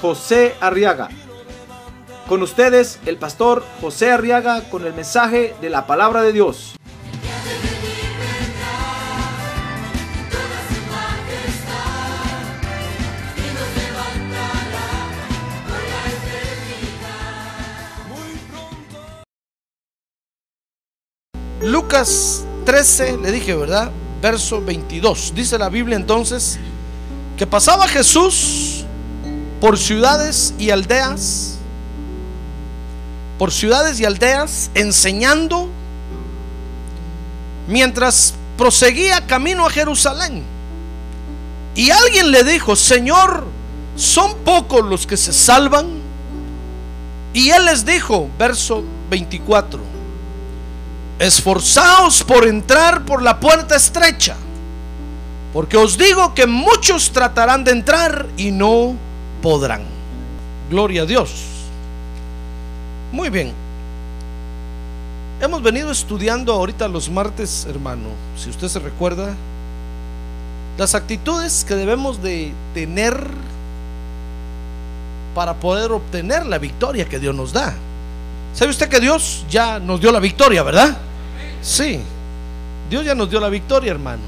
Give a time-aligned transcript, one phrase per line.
[0.00, 1.08] José Arriaga.
[2.28, 6.76] Con ustedes, el pastor José Arriaga con el mensaje de la palabra de Dios.
[21.62, 23.90] Lucas 13, le dije, ¿verdad?
[24.20, 25.32] Verso 22.
[25.34, 26.58] Dice la Biblia entonces
[27.36, 28.75] que pasaba Jesús
[29.60, 31.56] por ciudades y aldeas,
[33.38, 35.68] por ciudades y aldeas, enseñando,
[37.68, 40.42] mientras proseguía camino a Jerusalén.
[41.74, 43.44] Y alguien le dijo, Señor,
[43.96, 46.00] ¿son pocos los que se salvan?
[47.34, 49.78] Y él les dijo, verso 24,
[51.18, 54.36] esforzaos por entrar por la puerta estrecha,
[55.52, 58.96] porque os digo que muchos tratarán de entrar y no
[59.42, 59.82] podrán.
[60.70, 61.30] Gloria a Dios.
[63.12, 63.52] Muy bien.
[65.40, 69.34] Hemos venido estudiando ahorita los martes, hermano, si usted se recuerda,
[70.78, 73.28] las actitudes que debemos de tener
[75.34, 77.74] para poder obtener la victoria que Dios nos da.
[78.54, 80.96] ¿Sabe usted que Dios ya nos dio la victoria, verdad?
[81.60, 82.00] Sí,
[82.88, 84.22] Dios ya nos dio la victoria, hermano.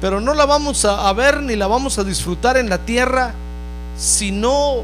[0.00, 3.32] Pero no la vamos a, ver ni la vamos a disfrutar en la tierra
[3.96, 4.82] si no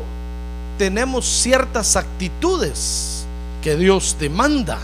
[0.78, 3.26] tenemos ciertas actitudes
[3.62, 4.78] que Dios demanda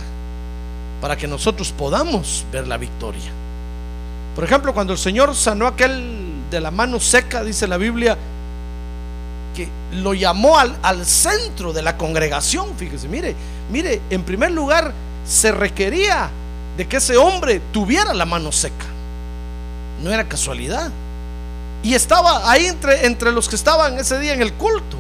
[1.01, 3.31] para que nosotros podamos ver la victoria.
[4.35, 8.17] Por ejemplo, cuando el Señor sanó aquel de la mano seca, dice la Biblia,
[9.55, 12.75] que lo llamó al, al centro de la congregación.
[12.77, 13.37] Fíjese, mire,
[13.71, 14.93] mire, en primer lugar
[15.27, 16.31] se requería
[16.77, 18.87] de que ese hombre tuviera la mano seca.
[20.03, 20.91] No era casualidad.
[21.85, 24.97] Y estaba ahí entre, los que estaban ese día en el culto.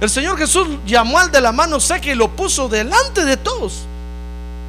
[0.00, 3.80] El Señor Jesús llamó al de la mano seca y lo puso delante de todos.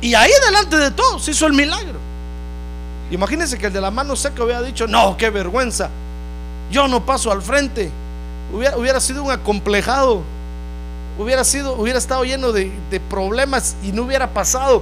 [0.02, 2.00] Y ahí delante de todos hizo el milagro.
[3.12, 5.92] Imagínense que el de la mano seca hubiera dicho, no, qué vergüenza.
[6.72, 7.92] Yo no paso al frente.
[8.52, 10.24] Hubiera, sido un acomplejado.
[11.20, 14.82] Hubiera, sido, hubiera estado lleno de problemas y no hubiera pasado.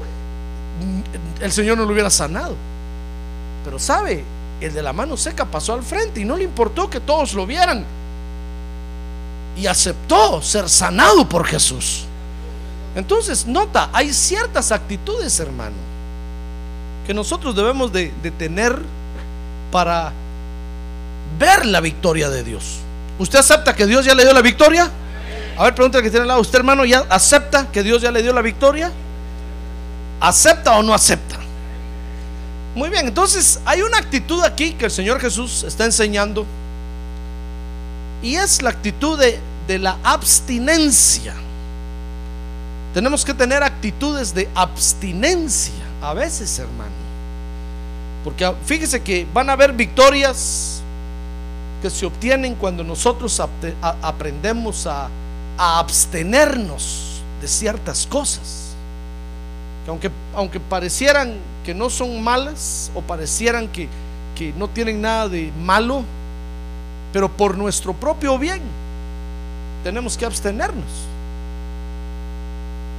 [1.42, 2.56] El Señor no lo hubiera sanado.
[3.66, 4.24] Pero sabe,
[4.62, 7.46] el de la mano seca pasó al frente y no le importó que todos lo
[7.46, 7.86] vieran.
[9.56, 12.06] Y aceptó ser sanado por Jesús.
[12.96, 15.76] Entonces, nota, hay ciertas actitudes, hermano,
[17.06, 18.76] que nosotros debemos de, tener
[19.72, 20.12] para
[21.40, 22.80] ver la victoria de Dios.
[23.20, 24.90] ¿Usted acepta que Dios ya le dio la victoria?
[25.58, 26.42] A ver, pregúntale que tiene al lado.
[26.42, 28.92] ¿Usted, hermano, ya acepta que Dios ya le dio la victoria?
[30.20, 31.38] ¿Acepta o no acepta?
[32.78, 36.46] Muy bien, entonces hay una actitud aquí que el Señor Jesús está enseñando.
[38.22, 41.34] Y es la actitud de, la abstinencia.
[42.94, 45.74] Tenemos que tener actitudes de abstinencia
[46.04, 46.92] a veces, hermano.
[48.24, 50.84] Porque fíjese que van a haber victorias
[51.82, 53.42] que se obtienen cuando nosotros
[54.04, 55.10] aprendemos a,
[55.58, 58.76] abstenernos de ciertas cosas.
[59.84, 63.90] Que aunque, aunque parecieran que no son malas o parecieran que,
[64.38, 66.02] que no tienen nada de malo,
[67.12, 68.62] pero por nuestro propio bien
[69.84, 70.86] tenemos que abstenernos.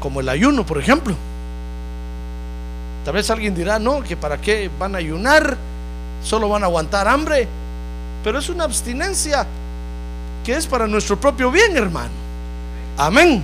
[0.01, 1.17] Como el ayuno, por ejemplo.
[3.07, 5.57] Tal vez alguien dirá, no, que para qué van a ayunar,
[6.23, 7.49] solo van a aguantar hambre.
[8.23, 9.47] Pero es una abstinencia
[10.45, 12.11] que es para nuestro propio bien, hermano.
[12.99, 13.43] Amén.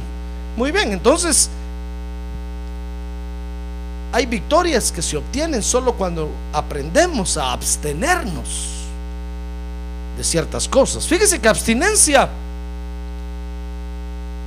[0.54, 1.48] Muy bien, entonces
[4.14, 8.84] hay victorias que se obtienen solo cuando aprendemos a abstenernos
[10.16, 11.04] de ciertas cosas.
[11.04, 12.28] Fíjese que abstinencia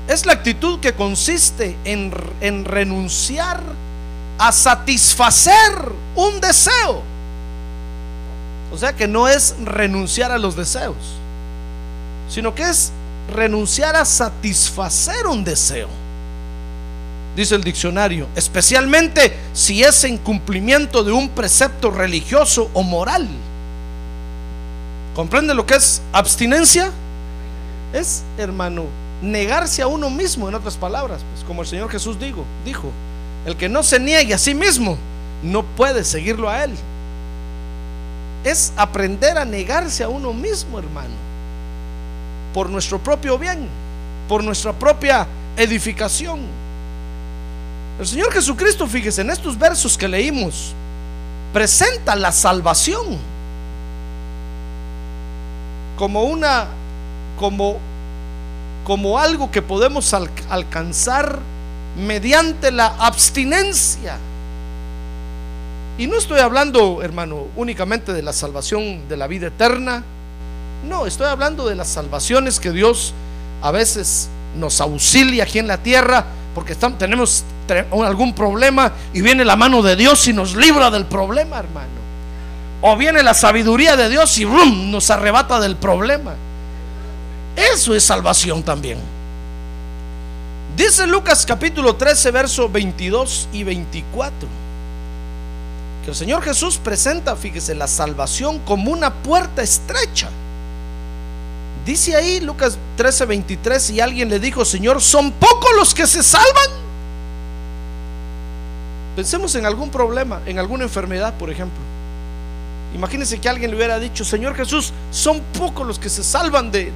[0.08, 3.62] es la actitud que consiste en, en renunciar
[4.38, 7.02] a satisfacer un deseo.
[8.72, 10.96] O sea que no es renunciar a los deseos,
[12.30, 12.94] sino que es
[13.34, 16.07] renunciar a satisfacer un deseo.
[17.38, 23.28] Dice el diccionario, especialmente si es en cumplimiento de un precepto religioso o moral.
[25.16, 26.90] ¿Comprende lo que es abstinencia?
[27.94, 28.86] Es, hermano,
[29.22, 32.92] negarse a uno mismo, en otras palabras, pues como el Señor Jesús dijo, dijo,
[33.46, 34.98] el que no se niegue a sí mismo
[35.44, 36.72] no puede seguirlo a él.
[38.46, 41.14] Es aprender a negarse a uno mismo, hermano,
[42.56, 43.68] por nuestro propio bien,
[44.28, 46.67] por nuestra propia edificación.
[48.00, 50.74] El Señor Jesucristo, fíjese, en estos versos que leímos,
[51.52, 53.18] presenta la salvación
[55.98, 56.68] como una
[57.40, 57.78] como
[58.84, 61.40] como algo que podemos alcanzar
[61.98, 64.18] mediante la abstinencia.
[65.98, 70.04] Y no estoy hablando, hermano, únicamente de la salvación de la vida eterna.
[70.88, 73.14] No, estoy hablando de las salvaciones que Dios
[73.62, 77.44] a veces nos auxilia aquí en la tierra porque estamos, tenemos
[78.06, 81.98] algún problema y viene la mano de Dios y nos libra del problema, hermano.
[82.82, 86.36] O viene la sabiduría de Dios y nos arrebata del problema.
[87.56, 89.00] Eso es salvación también.
[90.76, 94.48] Dice Lucas capítulo 13, verso 22 y 24.
[96.04, 100.30] Que el Señor Jesús presenta, fíjese, la salvación como una puerta estrecha.
[101.84, 106.22] Dice ahí Lucas 13, 23, y alguien le dijo, Señor, ¿son pocos los que se
[106.22, 106.87] salvan?
[109.18, 111.80] Pensemos en algún problema, en alguna enfermedad, por ejemplo.
[112.94, 116.94] Imagínense que alguien le hubiera dicho, Señor Jesús, son pocos los que se salvan de,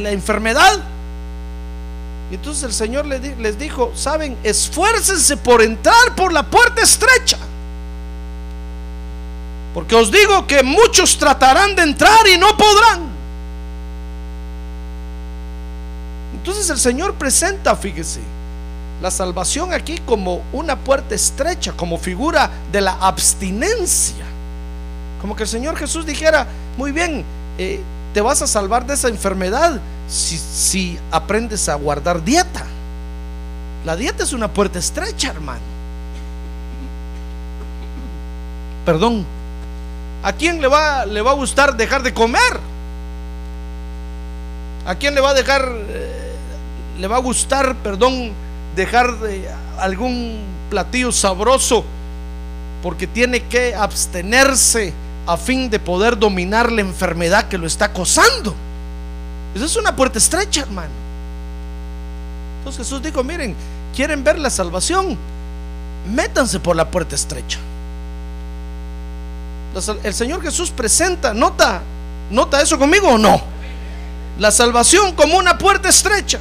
[0.00, 0.80] la enfermedad.
[2.28, 7.38] Y entonces el Señor les dijo, saben, esfuércense por entrar por la puerta estrecha.
[9.72, 13.08] Porque os digo que muchos tratarán de entrar y no podrán.
[16.34, 18.18] Entonces el Señor presenta, fíjese,
[19.00, 24.24] la salvación aquí como una puerta estrecha, como figura de la abstinencia.
[25.20, 27.24] Como que el Señor Jesús dijera, muy bien,
[27.58, 27.80] eh,
[28.12, 32.64] te vas a salvar de esa enfermedad si, aprendes a guardar dieta.
[33.84, 35.60] La dieta es una puerta estrecha, hermano.
[38.84, 39.24] Perdón.
[40.22, 42.60] ¿A quién le va, le va a gustar dejar de comer?
[44.86, 46.32] ¿A quién le va a dejar, eh,
[46.98, 48.32] le va a gustar, perdón,
[48.76, 50.38] dejar de algún
[50.70, 51.84] platillo sabroso
[52.82, 54.92] porque tiene que abstenerse
[55.26, 58.54] a fin de poder dominar la enfermedad que lo está acosando.
[59.54, 60.90] Esa es una puerta estrecha, hermano.
[62.58, 63.54] Entonces Jesús dijo, miren,
[63.94, 65.16] quieren ver la salvación,
[66.14, 67.58] métanse por la puerta estrecha.
[70.02, 71.80] El Señor Jesús presenta, nota,
[72.30, 73.40] nota eso conmigo o no.
[74.38, 76.38] La salvación como una puerta estrecha.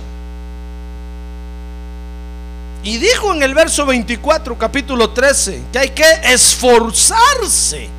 [2.83, 7.89] Y dijo en el verso 24, capítulo 13, que hay que esforzarse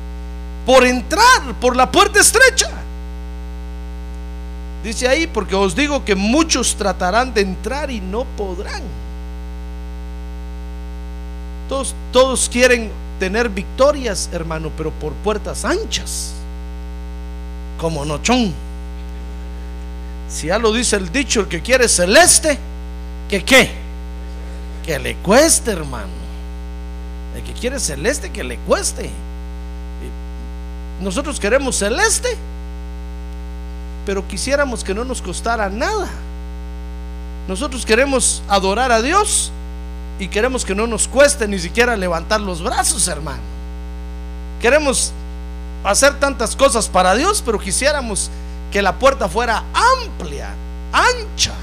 [0.65, 2.69] por entrar por la puerta estrecha.
[4.83, 8.81] Dice ahí, porque os digo que muchos tratarán de entrar y no podrán.
[12.11, 16.33] Todos, quieren tener victorias, hermano, pero por puertas anchas,
[17.79, 18.53] como nochón.
[20.27, 22.57] Si ya lo dice el dicho, el que quiere celeste,
[23.29, 23.80] que qué?
[24.85, 26.21] Que le cueste, hermano.
[27.35, 29.09] El que quiere celeste, que le cueste.
[31.01, 32.37] Nosotros queremos celeste,
[34.05, 36.07] pero quisiéramos que no nos costara nada.
[37.47, 39.51] Nosotros queremos adorar a Dios
[40.19, 43.41] y queremos que no nos cueste ni siquiera levantar los brazos, hermano.
[44.61, 45.11] Queremos
[45.83, 48.29] hacer tantas cosas para Dios, pero quisiéramos
[48.71, 50.53] que la puerta fuera amplia,
[50.93, 51.53] ancha.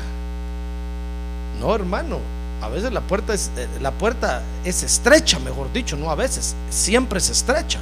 [1.60, 2.18] No, hermano,
[2.60, 6.54] a veces la puerta es eh, la puerta es estrecha, mejor dicho, no a veces,
[6.70, 7.78] siempre es estrecha.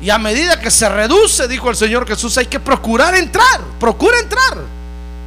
[0.00, 4.18] Y a medida que se reduce, dijo el Señor Jesús, hay que procurar entrar, procura
[4.20, 4.58] entrar.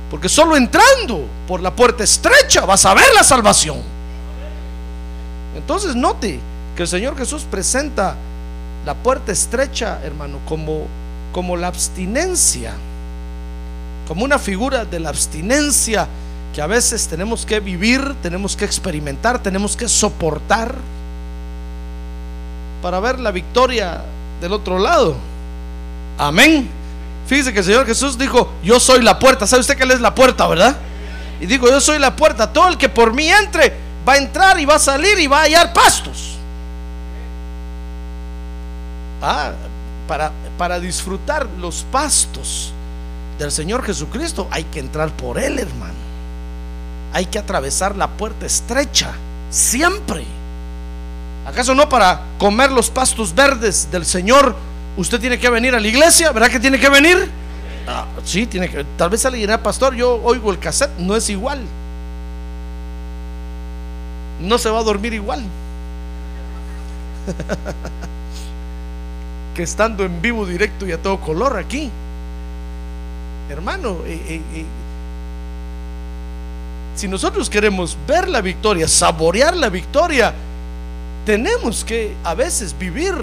[0.10, 3.82] Porque solo entrando por la puerta estrecha vas a ver la salvación.
[5.56, 6.40] Entonces note
[6.76, 8.16] que el Señor Jesús presenta
[8.86, 10.88] la puerta estrecha, hermano, como,
[11.34, 12.74] como la abstinencia,
[14.08, 16.08] como una figura de la abstinencia
[16.54, 20.76] que a veces tenemos que vivir, tenemos que experimentar, tenemos que soportar
[22.82, 24.02] para ver la victoria
[24.42, 25.16] del otro lado.
[26.18, 26.70] Amén.
[27.28, 29.48] Fíjese que el Señor Jesús dijo, yo soy la puerta.
[29.48, 30.76] ¿Sabe usted que es la puerta, verdad?
[31.40, 32.52] Y digo, yo soy la puerta.
[32.52, 33.74] Todo el que por mí entre
[34.08, 36.36] va a entrar y va a salir y va a hallar pastos.
[39.22, 39.52] Ah,
[40.08, 42.74] para, para disfrutar los pastos
[43.40, 46.11] del Señor Jesucristo hay que entrar por Él, hermano.
[47.14, 49.14] Hay que atravesar la puerta estrecha,
[49.50, 50.24] siempre.
[51.46, 54.56] ¿Acaso no para comer los pastos verdes del Señor
[54.98, 56.32] usted tiene que venir a la iglesia?
[56.32, 57.30] ¿Verdad que tiene que venir?
[57.88, 58.86] Ah, sí, tiene que.
[58.98, 61.60] Tal vez alguien dirá, pastor, yo oigo el cassette, no es igual.
[64.42, 65.44] No se va a dormir igual.
[69.56, 71.90] que estando en vivo, directo y a todo color aquí.
[73.50, 74.66] Hermano, eh, eh, eh,
[76.96, 80.34] si nosotros queremos ver la victoria, saborear la victoria,
[81.26, 83.16] tenemos que a veces vivir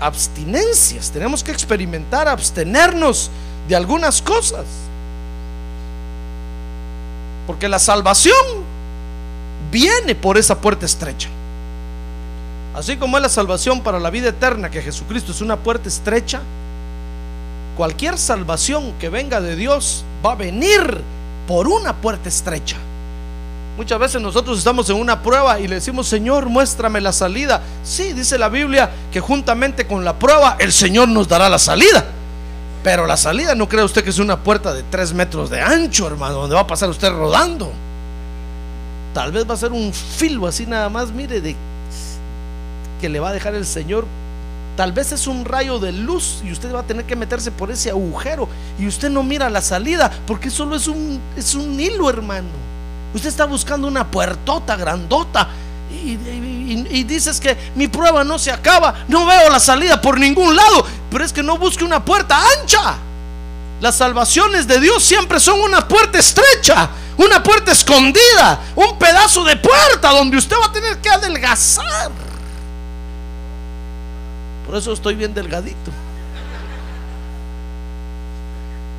[0.00, 3.30] abstinencias, tenemos que experimentar, abstenernos
[3.68, 4.64] de algunas cosas.
[7.46, 8.34] Porque la salvación
[9.70, 11.28] viene por esa puerta estrecha.
[12.74, 16.40] Así como es la salvación para la vida eterna, que Jesucristo es una puerta estrecha,
[17.76, 21.02] cualquier salvación que venga de Dios va a venir
[21.48, 22.76] por una puerta estrecha.
[23.76, 27.62] Muchas veces nosotros estamos en una prueba y le decimos, Señor, muéstrame la salida.
[27.82, 32.04] Sí, dice la Biblia que juntamente con la prueba el Señor nos dará la salida.
[32.82, 36.06] Pero la salida no cree usted que es una puerta de tres metros de ancho,
[36.06, 37.70] hermano, donde va a pasar usted rodando.
[39.14, 41.56] Tal vez va a ser un filo así nada más, mire, de
[43.00, 44.06] que le va a dejar el Señor.
[44.76, 47.70] Tal vez es un rayo de luz y usted va a tener que meterse por
[47.70, 48.48] ese agujero
[48.78, 52.48] y usted no mira la salida porque solo es un, es un hilo, hermano.
[53.14, 55.48] Usted está buscando una puertota grandota
[55.90, 60.86] y, dices que mi prueba no se acaba, no veo la salida por ningún lado,
[61.10, 62.96] pero es que no busque una puerta ancha.
[63.80, 69.56] Las salvaciones de Dios siempre son una puerta estrecha, una puerta escondida, un pedazo de
[69.56, 72.12] puerta donde usted va a tener que adelgazar.
[74.66, 75.90] Por eso estoy bien delgadito.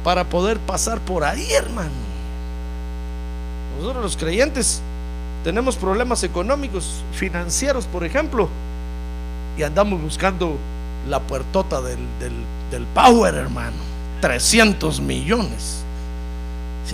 [0.04, 2.11] Para poder pasar por ahí, hermano.
[3.82, 4.80] Nosotros los creyentes
[5.44, 8.48] tenemos problemas económicos, financieros, por ejemplo,
[9.58, 10.56] y andamos buscando
[11.10, 13.78] la puertota del, del, Power, hermano.
[14.22, 15.82] 300 millones.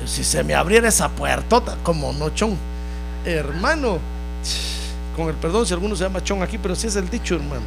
[0.06, 2.56] Si, se me abriera esa puertota, como no, chon.
[3.26, 4.00] Hermano,
[5.18, 7.66] con el perdón si alguno se llama chon aquí, pero si es el dicho, hermano.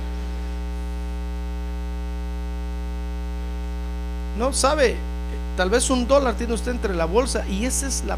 [4.38, 4.96] No sabe,
[5.60, 8.16] Tal vez un dólar tiene usted entre la bolsa y esa es la,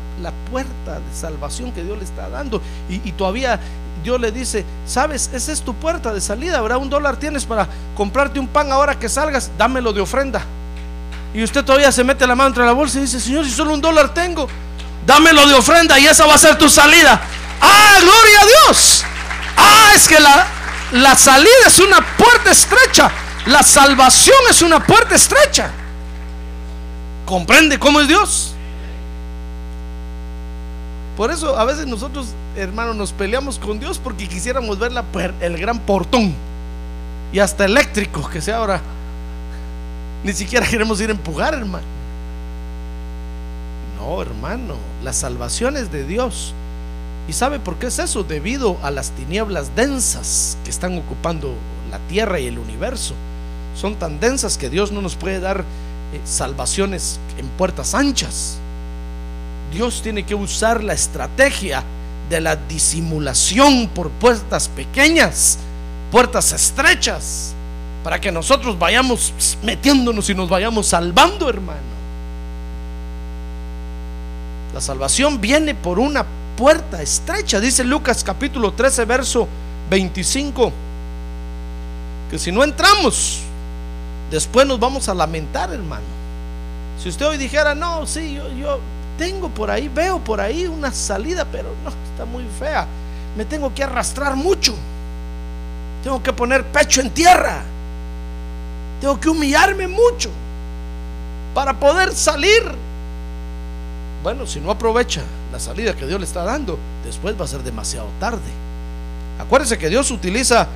[0.49, 2.63] puerta de salvación que Dios le está dando.
[2.89, 3.59] Y, todavía
[4.05, 6.79] Dios le dice, sabes, esa es tu puerta de salida, ¿verdad?
[6.79, 10.41] Un dólar tienes para comprarte un pan ahora que salgas, dámelo de ofrenda.
[11.35, 13.75] Y usted todavía se mete la mano entre la bolsa y dice, Señor, si solo
[13.75, 14.47] un dólar tengo,
[15.05, 17.21] dámelo de ofrenda y esa va a ser tu salida.
[17.61, 19.05] Ah, gloria a Dios.
[19.57, 20.47] Ah, es que la,
[20.93, 23.11] la salida es una puerta estrecha.
[23.47, 25.73] La salvación es una puerta estrecha.
[27.27, 28.55] ¿Comprende cómo es Dios?
[31.17, 35.05] Por eso a veces nosotros, hermanos, nos peleamos con Dios porque quisiéramos ver la,
[35.41, 36.35] el gran portón
[37.33, 38.81] y hasta eléctrico que sea ahora.
[40.25, 41.85] Ni siquiera queremos ir a empujar, hermano.
[43.99, 44.75] No, hermano,
[45.05, 46.55] la salvación es de Dios.
[47.29, 48.25] ¿Y sabe por qué es eso?
[48.25, 51.55] Debido a las tinieblas densas que están ocupando
[51.91, 53.15] la tierra y el universo.
[53.77, 55.65] Son tan densas que Dios no nos puede dar
[56.13, 58.59] eh, salvaciones en puertas anchas.
[59.73, 61.83] Dios tiene que usar la estrategia
[62.29, 65.59] de la disimulación por puertas pequeñas,
[66.11, 67.55] puertas estrechas,
[68.05, 71.93] para que nosotros vayamos metiéndonos y nos vayamos salvando, hermano.
[74.75, 76.25] La salvación viene por una
[76.57, 79.49] puerta estrecha, dice Lucas capítulo 13, verso
[79.91, 80.73] 25,
[82.31, 83.42] que si no entramos,
[84.33, 86.07] Después nos vamos a lamentar, hermano.
[86.99, 88.81] Si usted hoy dijera, no, sí, yo, yo
[89.19, 92.87] tengo por ahí, veo por ahí una salida, pero no, está muy fea.
[93.37, 94.75] Me tengo que arrastrar mucho.
[96.03, 97.63] Tengo que poner pecho en tierra.
[99.03, 100.31] Tengo que humillarme mucho
[101.55, 102.63] para poder salir.
[104.23, 105.21] Bueno, si no aprovecha
[105.53, 108.41] la salida que Dios le está dando, después va a ser demasiado tarde.
[109.39, 110.69] Acuérdese que Dios utiliza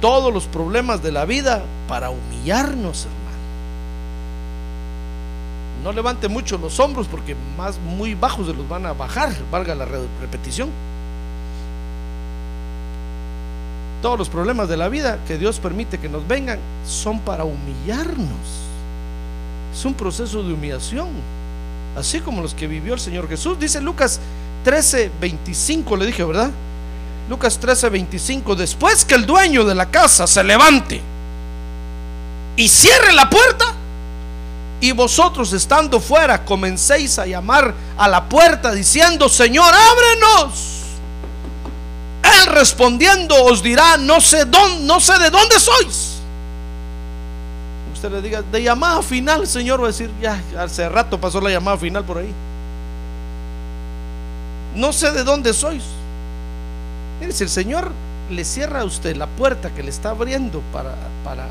[0.00, 3.26] todos los problemas de la vida para humillarnos, hermano.
[5.84, 9.74] No levante mucho los hombros porque más muy bajos se los van a bajar, valga
[9.74, 9.86] la
[10.20, 10.68] repetición.
[14.02, 18.66] Todos los problemas de la vida que Dios permite que nos vengan son para humillarnos.
[19.72, 21.08] Es un proceso de humillación,
[21.96, 23.58] así como los que vivió el Señor Jesús.
[23.58, 24.20] Dice Lucas
[24.64, 26.50] 13, 25, le dije, ¿verdad?
[27.28, 31.00] Lucas 13, 25, después que el dueño de la casa se levante
[32.56, 33.74] y cierre la puerta,
[34.80, 40.72] y vosotros estando fuera comencéis a llamar a la puerta diciendo, Señor, ábrenos.
[42.22, 46.18] Él respondiendo os dirá, no sé dónde, no sé de dónde sois.
[47.92, 51.50] usted le diga, de llamada final, Señor, va a decir, ya, hace rato pasó la
[51.50, 52.32] llamada final por ahí.
[54.74, 55.82] No sé de dónde sois.
[57.20, 57.90] Mire, si el Señor
[58.30, 60.94] le cierra a usted la puerta que le está abriendo para,
[61.24, 61.46] para,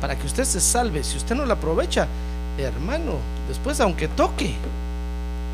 [0.00, 2.06] para que usted se salve, si usted no la aprovecha,
[2.58, 4.54] hermano, después aunque toque,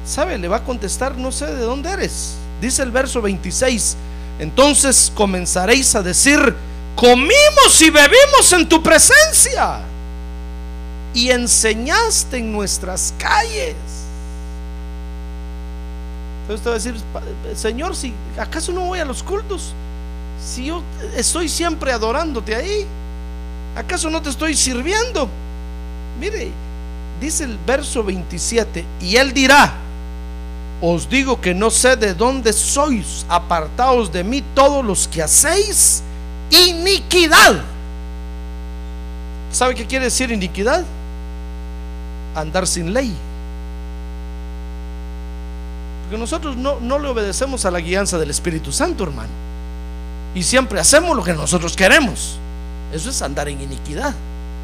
[0.07, 0.39] ¿sabe?
[0.39, 2.35] Le va a contestar, no sé de dónde eres.
[2.61, 3.97] Dice el verso 26,
[4.39, 6.55] entonces comenzaréis a decir,
[6.97, 9.81] comimos y bebimos en tu presencia
[11.15, 13.77] y enseñaste en nuestras calles.
[16.51, 19.73] Entonces usted va a decir, Señor, si acaso no voy a los cultos,
[20.45, 20.83] si yo
[21.17, 22.87] estoy siempre adorándote ahí,
[23.77, 25.29] ¿acaso no te estoy sirviendo?
[26.19, 26.51] Mire,
[27.21, 29.75] dice el verso 27, y él dirá,
[30.83, 36.03] os digo que no sé de dónde sois, apartados de mí todos los que hacéis
[36.51, 37.63] iniquidad.
[39.53, 40.85] ¿Sabe qué quiere decir iniquidad?
[42.35, 43.15] Andar sin ley.
[46.11, 49.29] Porque nosotros no, no le obedecemos a la guianza del Espíritu Santo, hermano.
[50.35, 52.37] Y siempre hacemos lo que nosotros queremos.
[52.93, 54.13] Eso es andar en iniquidad,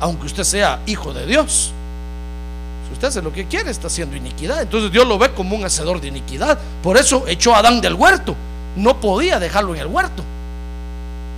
[0.00, 1.70] aunque usted sea hijo de Dios.
[2.88, 4.60] Si usted hace lo que quiere, está haciendo iniquidad.
[4.60, 6.58] Entonces Dios lo ve como un hacedor de iniquidad.
[6.82, 8.34] Por eso echó a Adán del huerto.
[8.74, 10.24] No podía dejarlo en el huerto.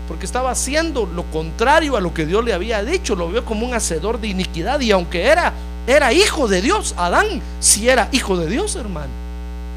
[0.08, 3.14] Porque estaba haciendo lo contrario a lo que Dios le había dicho.
[3.14, 4.80] Lo vio como un hacedor de iniquidad.
[4.80, 5.52] Y aunque era,
[5.86, 9.27] era hijo de Dios, Adán sí era hijo de Dios, hermano.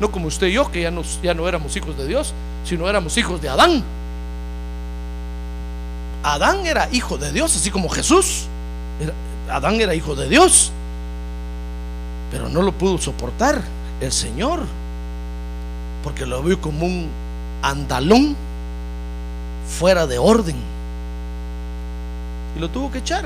[0.01, 0.91] No como usted y yo, que ya,
[1.21, 2.33] ya no éramos hijos de Dios,
[2.65, 3.83] sino éramos hijos de Adán.
[6.23, 8.47] Adán era hijo de Dios, así como Jesús.
[9.47, 10.71] Adán era hijo de Dios.
[12.31, 13.61] Pero no lo pudo soportar
[14.01, 14.61] el Señor.
[16.03, 17.07] Porque lo vio como un
[17.61, 18.35] andalón
[19.67, 20.55] fuera de orden.
[22.57, 23.25] Y lo tuvo que echar.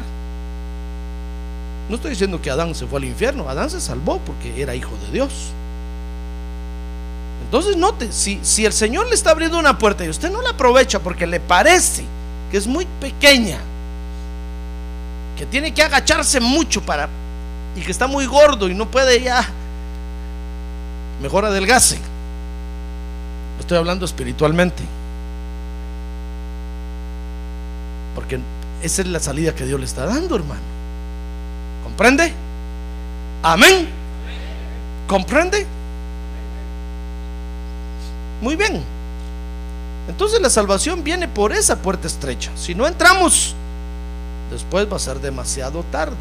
[1.88, 3.48] No estoy diciendo que Adán se fue al infierno.
[3.48, 5.54] Adán se salvó porque era hijo de Dios.
[7.46, 10.50] Entonces note, si, si el Señor le está abriendo una puerta y usted no la
[10.50, 12.04] aprovecha porque le parece
[12.52, 13.60] que es muy pequeña,
[15.38, 17.08] que tiene que agacharse mucho para
[17.76, 19.48] y que está muy gordo y no puede ya,
[21.22, 22.00] mejor adelgace.
[23.60, 24.84] Estoy hablando espiritualmente.
[28.16, 28.40] Porque
[28.82, 30.62] esa es la salida que Dios le está dando, hermano.
[31.84, 32.34] ¿Comprende?
[33.44, 33.88] Amén.
[35.08, 35.75] ¿Comprende?
[38.42, 38.82] Muy bien.
[40.08, 42.52] Entonces la salvación viene por esa puerta estrecha.
[42.56, 43.56] Si no entramos,
[44.52, 46.16] después va a ser demasiado tarde.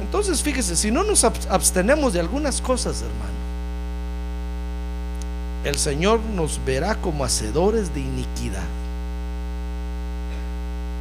[0.00, 3.38] Entonces fíjese, si no nos abstenemos de algunas cosas, hermano,
[5.64, 8.64] el Señor nos verá como hacedores de iniquidad.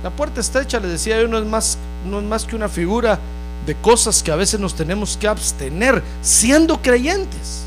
[0.04, 1.78] La puerta estrecha, le decía yo, no es más,
[2.10, 3.20] no es más que una figura
[3.68, 7.67] de cosas que a veces nos tenemos que abstener siendo creyentes.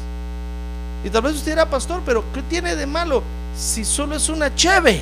[1.05, 3.23] Y tal vez usted dirá, pastor, pero ¿qué tiene de malo
[3.57, 5.01] si solo es una cheve?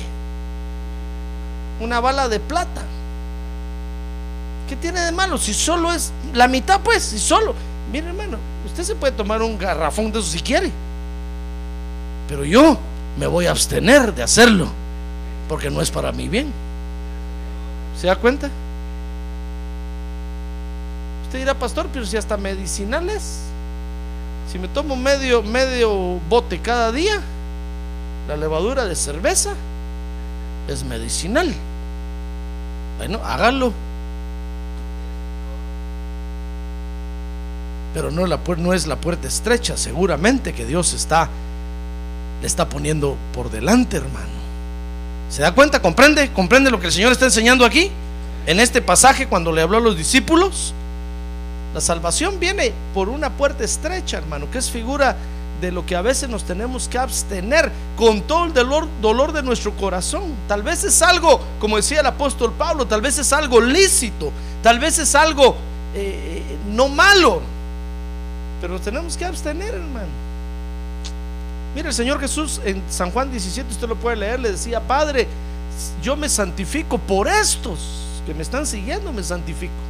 [1.81, 2.81] Una bala de plata.
[4.67, 5.37] ¿Qué tiene de malo?
[5.37, 7.53] Si solo es la mitad, pues, si solo.
[7.91, 10.71] Mire, hermano, usted se puede tomar un garrafón de eso si quiere.
[12.27, 12.77] Pero yo
[13.17, 14.67] me voy a abstener de hacerlo.
[15.49, 16.53] Porque no es para mi bien.
[17.99, 18.49] ¿Se da cuenta?
[21.25, 23.48] Usted dirá, pastor, pero si hasta medicinales.
[24.51, 27.21] Si me tomo medio, medio bote cada día,
[28.27, 29.53] la levadura de cerveza
[30.67, 31.53] es medicinal.
[32.97, 33.71] Bueno, hágalo.
[37.93, 41.29] Pero no, la, no es la puerta estrecha, seguramente que Dios está,
[42.41, 44.39] le está poniendo por delante, hermano.
[45.29, 45.79] ¿Se da cuenta?
[45.79, 46.31] ¿Comprende?
[46.31, 47.91] ¿Comprende lo que el Señor está enseñando aquí?
[48.47, 50.73] En este pasaje cuando le habló a los discípulos.
[51.73, 55.15] La salvación viene por una puerta estrecha, hermano, que es figura
[55.61, 59.43] de lo que a veces nos tenemos que abstener con todo el dolor, dolor de
[59.43, 60.33] nuestro corazón.
[60.47, 64.31] Tal vez es algo, como decía el apóstol Pablo, tal vez es algo lícito,
[64.63, 65.55] tal vez es algo
[65.93, 67.41] eh, no malo,
[68.61, 70.07] pero nos tenemos que abstener, hermano.
[71.75, 75.27] Mire, el Señor Jesús en San Juan 17, usted lo puede leer, le decía, Padre,
[76.01, 77.79] yo me santifico por estos
[78.25, 79.88] que me están siguiendo, me santifico.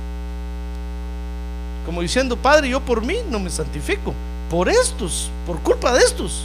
[1.89, 4.13] Como diciendo, Padre, yo por mí no me santifico,
[4.47, 6.43] por estos, por culpa de estos,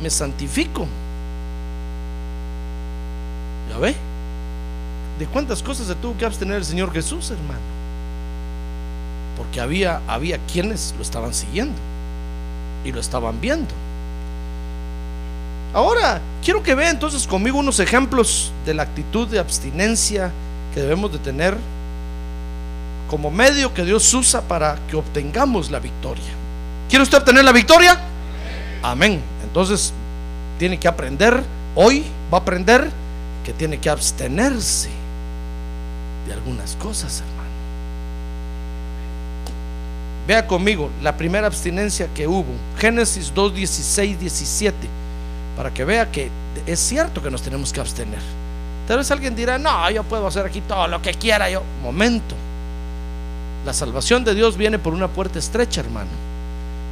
[0.00, 0.86] me santifico.
[3.68, 3.96] ¿Ya ve?
[5.18, 7.58] ¿De cuántas cosas se tuvo que abstener el Señor Jesús, hermano?
[9.36, 11.74] Porque había, había quienes lo estaban siguiendo
[12.84, 13.74] y lo estaban viendo.
[15.74, 20.30] Ahora, quiero que vea entonces conmigo unos ejemplos de la actitud de abstinencia
[20.72, 21.56] que debemos de tener
[23.08, 26.24] como medio que Dios usa para que obtengamos la victoria.
[26.88, 27.98] ¿Quiere usted obtener la victoria?
[28.82, 29.20] Amén.
[29.42, 29.92] Entonces,
[30.58, 31.42] tiene que aprender,
[31.74, 32.90] hoy va a aprender
[33.44, 34.88] que tiene que abstenerse
[36.26, 37.36] de algunas cosas, hermano.
[40.26, 44.76] Vea conmigo la primera abstinencia que hubo, Génesis 2, 16, 17,
[45.56, 46.30] para que vea que
[46.66, 48.18] es cierto que nos tenemos que abstener.
[48.88, 51.62] Tal vez alguien dirá, no, yo puedo hacer aquí todo lo que quiera yo.
[51.82, 52.34] Momento.
[53.66, 56.08] La salvación de Dios viene por una puerta estrecha, hermano.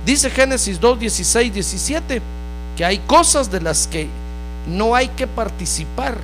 [0.04, 2.20] Dice Génesis 2, 16, 17,
[2.76, 4.08] que hay cosas de las que
[4.66, 6.18] no hay que participar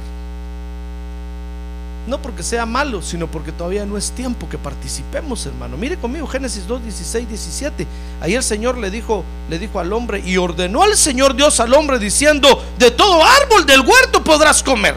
[2.09, 5.77] no porque sea malo, sino porque todavía no es tiempo que participemos, hermano.
[5.77, 7.87] Mire conmigo Génesis 2, 16, 17.
[8.21, 11.73] Ahí el Señor le dijo, le dijo al hombre y ordenó al Señor Dios al
[11.73, 14.97] hombre diciendo, de todo árbol del huerto podrás comer.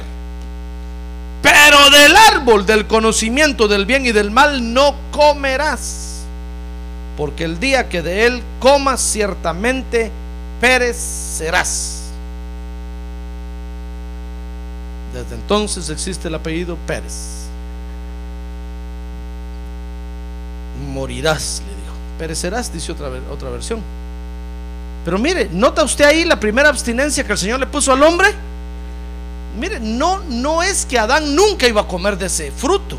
[1.43, 6.21] Pero del árbol del conocimiento del bien y del mal no comerás.
[7.17, 10.09] Porque el día que de él comas ciertamente
[10.61, 11.99] perecerás.
[15.13, 17.43] Desde entonces existe el apellido Pérez.
[20.91, 21.93] Morirás, le dijo.
[22.17, 23.81] Perecerás, dice otra, otra versión.
[25.03, 28.29] Pero mire, ¿nota usted ahí la primera abstinencia que el Señor le puso al hombre?
[29.59, 32.97] Mire, no, no es que Adán nunca iba a comer de ese fruto.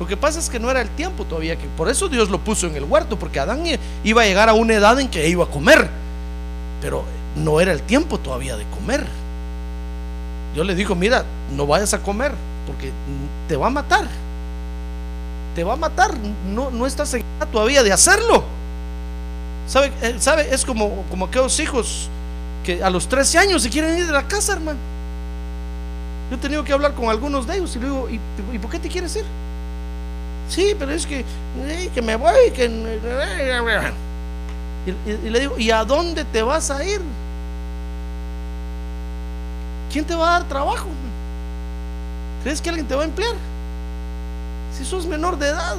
[0.00, 2.38] Lo que pasa es que no era el tiempo todavía, que por eso Dios lo
[2.38, 3.64] puso en el huerto, porque Adán
[4.04, 5.88] iba a llegar a una edad en que iba a comer,
[6.80, 7.04] pero
[7.36, 9.04] no era el tiempo todavía de comer.
[10.54, 12.32] Yo le digo, mira, no vayas a comer
[12.66, 12.92] porque
[13.48, 14.06] te va a matar.
[15.54, 16.14] Te va a matar.
[16.54, 18.44] No, no estás en todavía de hacerlo.
[19.66, 19.92] ¿Sabe?
[20.00, 20.48] Eh, ¿Sabe?
[20.52, 22.08] Es como, como aquellos hijos
[22.64, 24.78] que a los 13 años se quieren ir de la casa, hermano.
[26.30, 28.78] Yo he tenido que hablar con algunos de ellos y le digo, ¿y, por qué
[28.78, 29.24] te quieres ir?
[30.48, 31.24] Sí, pero es que,
[31.94, 32.64] que me voy, que...
[35.06, 37.00] y le digo, ¿y a dónde te vas a ir?
[39.90, 40.86] ¿quién te va a dar trabajo?
[42.42, 43.34] ¿Crees que alguien te va a emplear?
[44.76, 45.76] Si sos menor de edad.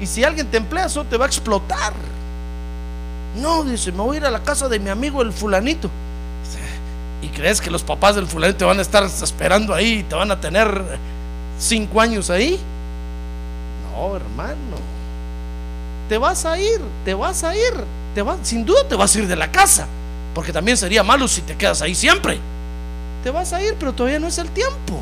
[0.00, 1.92] Y si alguien te emplea, eso te va a explotar.
[3.36, 5.90] No, dice, me voy a ir a la casa de mi amigo el fulanito.
[7.22, 10.14] ¿Y crees que los papás del fulanito te van a estar esperando ahí y te
[10.14, 10.82] van a tener
[11.58, 12.58] cinco años ahí?
[13.92, 14.76] No, hermano.
[16.08, 17.72] Te vas a ir, te vas a ir,
[18.14, 19.86] te sin duda te vas a ir de la casa,
[20.34, 22.40] porque también sería malo si te quedas ahí siempre
[23.22, 25.00] te vas a ir, pero todavía no es el tiempo.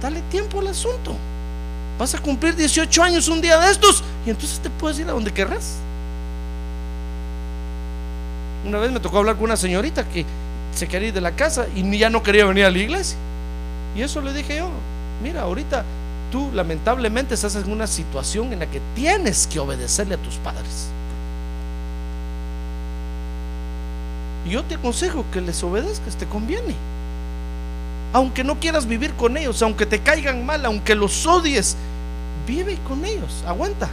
[0.00, 1.16] Dale tiempo al asunto.
[1.98, 5.12] Vas a cumplir 18 años un día de estos y entonces te puedes ir a
[5.12, 5.74] donde querrás.
[8.64, 10.24] Una vez me tocó hablar con una señorita que
[10.74, 13.16] se quería ir de la casa y ya no quería venir a la iglesia.
[13.96, 14.68] Y eso le dije yo,
[15.22, 15.84] mira, ahorita
[16.30, 20.88] tú lamentablemente estás en una situación en la que tienes que obedecerle a tus padres.
[24.46, 26.74] Y yo te aconsejo que les obedezcas, te conviene
[28.12, 31.76] aunque no quieras vivir con ellos, aunque te caigan mal, aunque los odies,
[32.46, 33.88] vive con ellos, aguanta.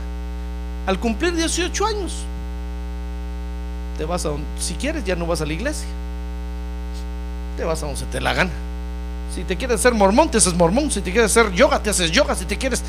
[0.85, 2.13] Al cumplir 18 años,
[3.97, 5.87] te vas a si quieres, ya no vas a la iglesia.
[7.57, 8.51] Te vas a donde se te la gana.
[9.33, 10.91] Si te quieres ser mormón, te haces mormón.
[10.91, 12.35] Si te quieres hacer yoga, te haces yoga.
[12.35, 12.83] Si te quieres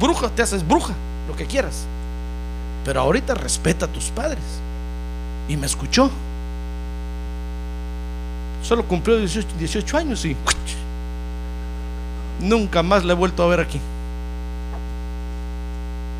[0.00, 0.94] bruja, te haces bruja.
[1.28, 1.84] Lo que quieras.
[2.84, 4.42] Pero ahorita respeta a tus padres.
[5.48, 6.10] Y me escuchó.
[8.62, 10.34] Solo cumplió 18, años y
[12.40, 13.78] nunca más la he vuelto a ver aquí.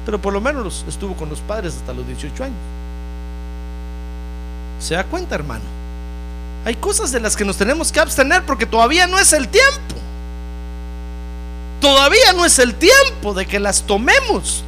[0.05, 2.57] Pero por lo menos estuvo con los padres hasta los 18 años.
[4.79, 5.84] ¿Se da cuenta, hermano?
[6.65, 9.95] Hay cosas de las que nos tenemos que abstener porque todavía no es el tiempo.
[11.81, 14.65] Todavía no es el tiempo de que las tomemos.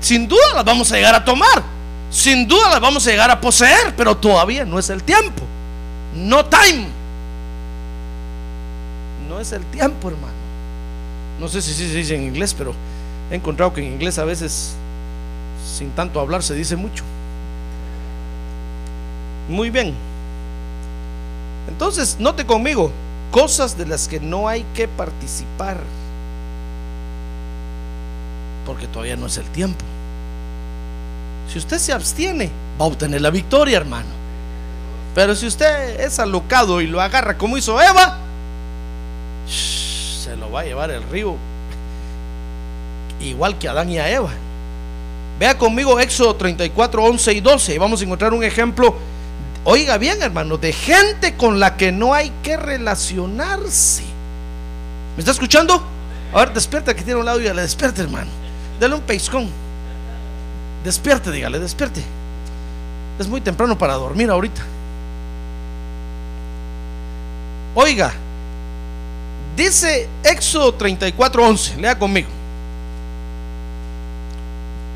[0.00, 1.62] Sin duda las vamos a llegar a tomar.
[2.10, 5.42] Sin duda las vamos a llegar a poseer, pero todavía no es el tiempo.
[6.14, 7.00] No time
[9.40, 10.32] es el tiempo, hermano.
[11.38, 12.74] No sé si se dice en inglés, pero
[13.30, 14.74] he encontrado que en inglés a veces,
[15.76, 17.02] sin tanto hablar, se dice mucho.
[19.48, 19.94] Muy bien.
[21.68, 22.90] Entonces, note conmigo,
[23.30, 25.78] cosas de las que no hay que participar,
[28.66, 29.84] porque todavía no es el tiempo.
[31.52, 34.08] Si usted se abstiene, va a obtener la victoria, hermano.
[35.14, 38.18] Pero si usted es alocado y lo agarra como hizo Eva,
[39.48, 41.34] se lo va a llevar el río,
[43.20, 44.30] igual que Adán y a Eva.
[45.40, 47.74] Vea conmigo Éxodo 34, 11 y 12.
[47.74, 48.94] Y vamos a encontrar un ejemplo,
[49.64, 54.02] oiga bien hermano, de gente con la que no hay que relacionarse.
[55.16, 55.82] ¿Me está escuchando?
[56.32, 58.30] A ver, despierta que tiene un lado y le despierta, hermano.
[58.78, 59.48] Dele un peiscón.
[60.84, 62.02] Despierte, dígale, despierte.
[63.18, 64.62] Es muy temprano para dormir ahorita.
[67.74, 68.12] Oiga,
[69.56, 72.28] dice Éxodo 34:11, lea conmigo.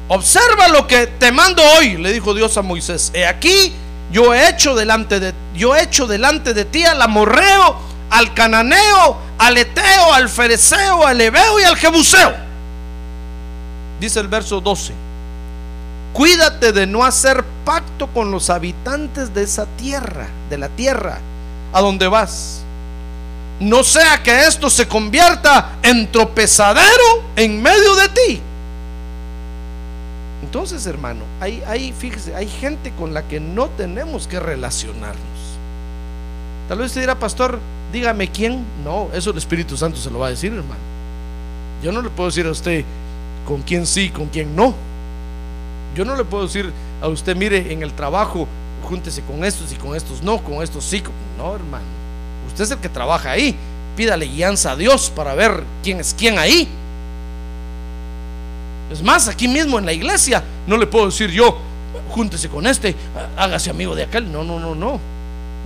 [0.09, 3.11] Observa lo que te mando hoy, le dijo Dios a Moisés.
[3.15, 3.75] He aquí,
[4.13, 7.77] yo he hecho delante de yo he hecho delante de ti al amorreo,
[8.11, 12.35] al cananeo, al eteo, al fereceo, al ebeo y al jebuseo.
[14.01, 14.93] Dice el verso 12.
[16.13, 21.19] Cuídate de no hacer pacto con los habitantes de esa tierra, de la tierra
[21.73, 22.63] a donde vas.
[23.61, 28.43] No sea que esto se convierta en tropezadero en medio de ti.
[30.43, 35.17] Entonces, hermano, hay, fíjese, hay gente con la que no tenemos que relacionarnos.
[36.69, 37.59] Tal vez usted dirá, pastor,
[37.93, 38.65] dígame quién.
[38.85, 40.81] No, eso el Espíritu Santo se lo va a decir, hermano.
[41.83, 42.85] Yo no le puedo decir a usted
[43.47, 44.75] con quién sí, con quién no.
[45.95, 48.49] Yo no le puedo decir a usted, mire, en el trabajo,
[48.83, 51.03] júntese con estos y con estos no, con estos sí.
[51.39, 51.85] No, hermano.
[52.49, 53.57] Usted es el que trabaja ahí.
[53.97, 56.69] Pídale guianza a Dios para ver quién es quién ahí.
[58.91, 61.59] Es más, aquí mismo en la iglesia no le puedo decir yo,
[62.11, 62.95] júntese con este,
[63.37, 64.31] hágase amigo de aquel.
[64.31, 65.01] No, no, no, no.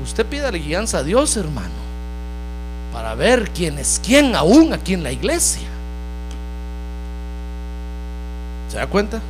[0.03, 1.75] Usted pídale guianza a Dios, hermano,
[2.93, 5.69] para ver quién es quién aún aquí en la iglesia.
[8.71, 9.21] ¿Se da cuenta?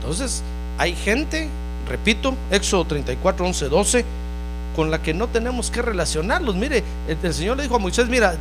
[0.00, 0.42] Entonces,
[0.78, 1.48] hay gente,
[1.88, 4.04] repito, Éxodo 34, 11, 12,
[4.74, 6.54] con la que no tenemos que relacionarlos.
[6.54, 8.34] Mire, el, Señor le dijo a Moisés, mira,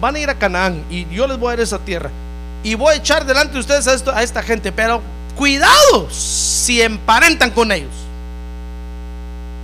[0.00, 2.10] van a ir a Canaán y yo les voy a dar esa tierra.
[2.62, 5.00] Y voy a echar delante de ustedes a, esto, a esta gente, pero
[5.36, 7.94] cuidado si emparentan con ellos.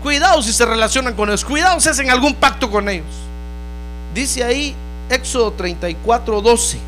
[0.02, 1.44] Cuidado si se relacionan con ellos.
[1.44, 3.07] Cuidado si hacen algún pacto con ellos.
[4.14, 4.74] Dice ahí
[5.09, 6.78] Éxodo 34, 12.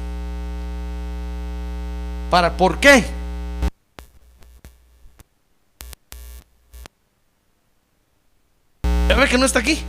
[2.30, 3.04] ¿Para por qué?
[9.16, 9.80] ¿Ve que no está aquí?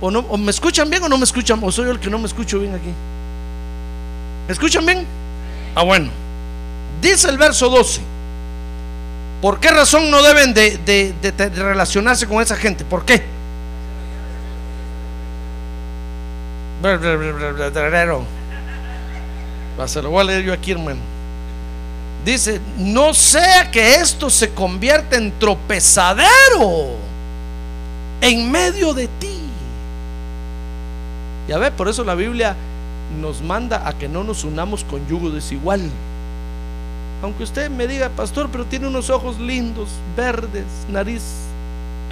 [0.00, 1.60] ¿O, no, ¿O me escuchan bien o no me escuchan?
[1.62, 2.90] ¿O soy yo el que no me escucho bien aquí?
[4.48, 5.06] ¿Me escuchan bien?
[5.74, 6.08] Ah, bueno.
[7.02, 8.00] Dice el verso 12.
[9.42, 12.82] ¿Por qué razón no deben de, de, de, relacionarse con esa gente?
[12.84, 13.22] ¿Por qué?
[19.86, 21.00] Se lo voy a leer yo aquí, hermano.
[22.24, 26.96] Dice, no sea que esto se convierta en tropezadero
[28.20, 29.40] en medio de ti.
[31.46, 32.56] Ya ve, por eso la Biblia
[33.20, 35.80] nos manda a que no nos unamos con yugo desigual.
[37.22, 41.22] Aunque usted me diga, pastor, pero tiene unos ojos lindos, verdes, nariz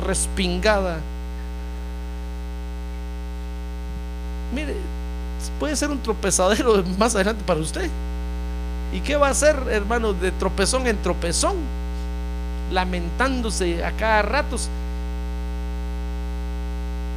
[0.05, 0.99] respingada.
[4.55, 4.75] Mire,
[5.61, 7.89] puede ser un tropezadero más adelante para usted.
[8.93, 11.57] ¿Y qué va a hacer, hermano, de tropezón en tropezón?
[12.73, 14.69] Lamentándose a cada ratos.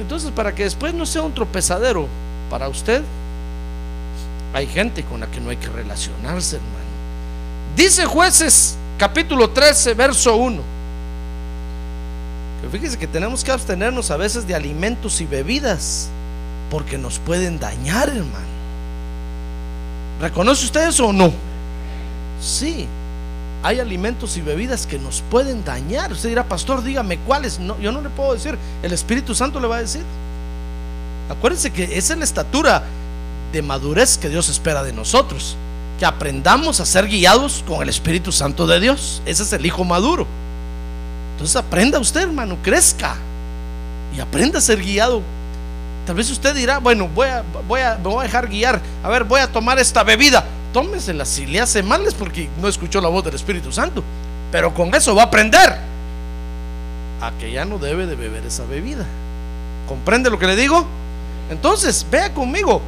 [0.00, 2.06] Entonces, para que después no sea un tropezadero
[2.48, 3.02] para usted,
[4.52, 6.80] hay gente con la que no hay que relacionarse, hermano.
[7.76, 10.62] Dice jueces capítulo 13, verso 1.
[12.62, 16.08] Que fíjese que tenemos que abstenernos a veces de alimentos y bebidas
[16.70, 18.50] porque nos pueden dañar, hermano.
[20.20, 21.32] ¿Reconoce usted eso o no?
[22.40, 22.86] Sí,
[23.62, 26.12] hay alimentos y bebidas que nos pueden dañar.
[26.12, 27.58] Usted dirá, pastor, dígame cuáles.
[27.58, 28.58] No, yo no le puedo decir.
[28.82, 30.02] El Espíritu Santo le va a decir.
[31.30, 32.82] Acuérdense que esa es la estatura
[33.52, 35.56] de madurez que Dios espera de nosotros.
[35.98, 39.22] Que aprendamos a ser guiados con el Espíritu Santo de Dios.
[39.26, 40.26] Ese es el hijo maduro.
[41.32, 43.16] Entonces aprenda usted, hermano, crezca.
[44.16, 45.22] Y aprenda a ser guiado.
[46.06, 48.80] Tal vez usted dirá, bueno, voy a, voy a, voy a dejar guiar.
[49.02, 50.44] A ver, voy a tomar esta bebida.
[50.72, 54.02] Tómesela si le hace mal es porque no escuchó la voz del Espíritu Santo.
[54.50, 55.76] Pero con eso va a aprender
[57.20, 59.04] a que ya no debe de beber esa bebida.
[59.86, 60.86] ¿Comprende lo que le digo?
[61.50, 62.80] Entonces, vea conmigo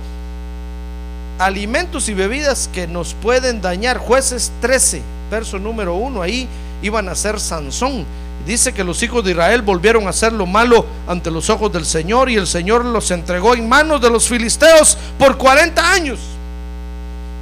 [1.45, 3.99] alimentos y bebidas que nos pueden dañar.
[3.99, 6.49] Jueces 13, verso número 1, ahí
[6.83, 8.05] iban a ser Sansón.
[8.47, 11.87] Dice que los hijos de Israel volvieron a hacer lo malo ante los ojos del
[11.87, 16.19] Señor y el Señor los entregó en manos de los filisteos por 40 años.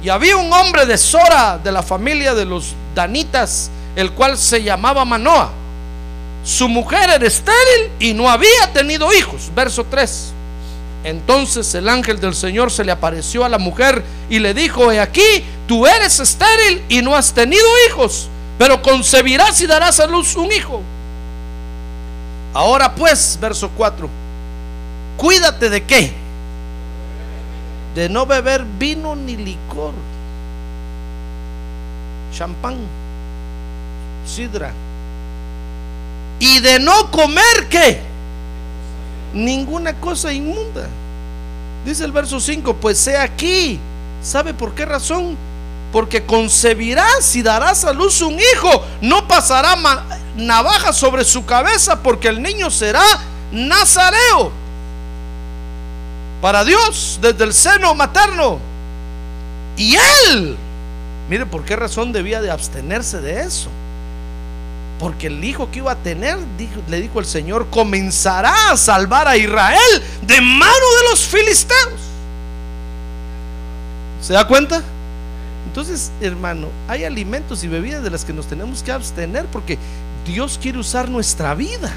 [0.03, 4.63] Y había un hombre de Sora, de la familia de los Danitas, el cual se
[4.63, 5.51] llamaba Manoa.
[6.43, 9.51] Su mujer era estéril y no había tenido hijos.
[9.55, 10.33] Verso 3.
[11.03, 14.99] Entonces el ángel del Señor se le apareció a la mujer y le dijo, he
[14.99, 20.35] aquí, tú eres estéril y no has tenido hijos, pero concebirás y darás a luz
[20.35, 20.81] un hijo.
[22.53, 24.07] Ahora pues, verso 4,
[25.17, 26.13] cuídate de qué?
[27.95, 29.93] De no beber vino ni licor.
[32.33, 32.77] champán,
[34.25, 34.71] sidra.
[36.39, 38.10] Y de no comer, ¿qué?
[39.33, 40.87] Ninguna cosa inmunda.
[41.85, 43.79] Dice el verso 5, pues sea aquí.
[44.21, 45.35] ¿Sabe por qué razón?
[45.91, 48.85] Porque concebirás y darás a luz un hijo.
[49.01, 49.75] No pasará
[50.35, 53.03] navaja sobre su cabeza porque el niño será
[53.51, 54.51] nazareo.
[56.41, 58.59] Para Dios desde el seno materno.
[59.77, 60.57] Y él,
[61.29, 63.69] mire por qué razón debía de abstenerse de eso.
[65.01, 66.37] Porque el hijo que iba a tener,
[66.87, 71.99] le dijo el Señor, comenzará a salvar a Israel de mano de los filisteos.
[74.21, 74.83] ¿Se da cuenta?
[75.65, 79.79] Entonces, hermano, hay alimentos y bebidas de las que nos tenemos que abstener porque
[80.23, 81.91] Dios quiere usar nuestra vida.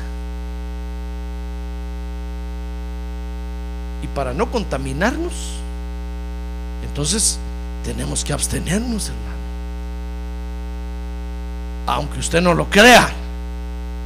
[4.03, 5.35] Y para no contaminarnos,
[6.83, 7.38] entonces
[7.85, 9.34] tenemos que abstenernos, hermano
[11.87, 13.11] aunque usted no lo crea,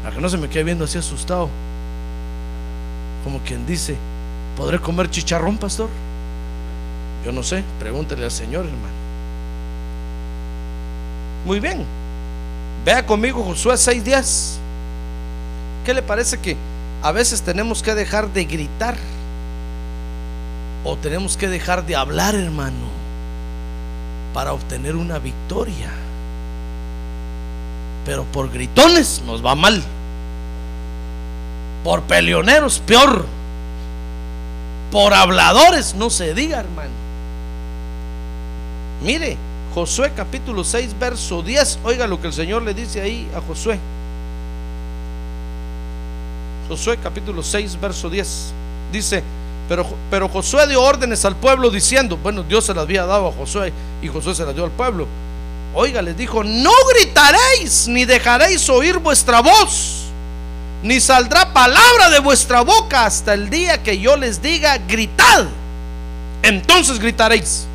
[0.03, 1.49] para que no se me quede viendo así asustado,
[3.25, 3.97] como quien dice,
[4.57, 5.89] ¿podré comer chicharrón, pastor?
[7.25, 8.99] Yo no sé, pregúntele al Señor, hermano.
[11.47, 11.85] Muy bien,
[12.85, 14.59] vea conmigo Josué 6:10.
[15.85, 16.57] ¿Qué le parece que
[17.03, 18.97] a veces tenemos que dejar de gritar?
[20.85, 22.89] O tenemos que dejar de hablar, hermano,
[24.33, 25.91] para obtener una victoria
[28.09, 29.83] pero por gritones nos va mal.
[31.85, 33.27] Por peleoneros, peor.
[34.91, 36.89] Por habladores, no se diga, hermano.
[39.03, 39.37] Mire,
[39.75, 41.81] Josué capítulo 6, verso 10.
[41.85, 43.79] Oiga lo que el Señor le dice ahí a Josué.
[46.67, 48.53] Josué capítulo 6, verso 10.
[48.91, 49.23] Dice,
[49.69, 53.33] pero, pero Josué dio órdenes al pueblo diciendo, bueno, Dios se las había dado a
[53.33, 55.07] Josué y Josué se las dio al pueblo.
[55.81, 60.07] Oiga, les dijo, no gritaréis ni dejaréis oír vuestra voz,
[60.83, 65.47] ni saldrá palabra de vuestra boca hasta el día que yo les diga, gritad.
[66.43, 67.69] Entonces gritaréis.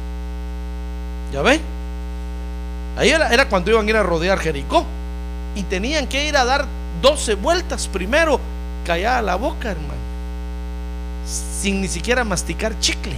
[1.32, 1.62] ¿Ya ve?
[2.98, 4.86] Ahí era, era cuando iban a ir a rodear Jericó.
[5.56, 6.66] Y tenían que ir a dar
[7.02, 8.38] 12 vueltas primero,
[8.86, 9.94] callada la boca, hermano.
[11.26, 13.16] Sin ni siquiera masticar chicle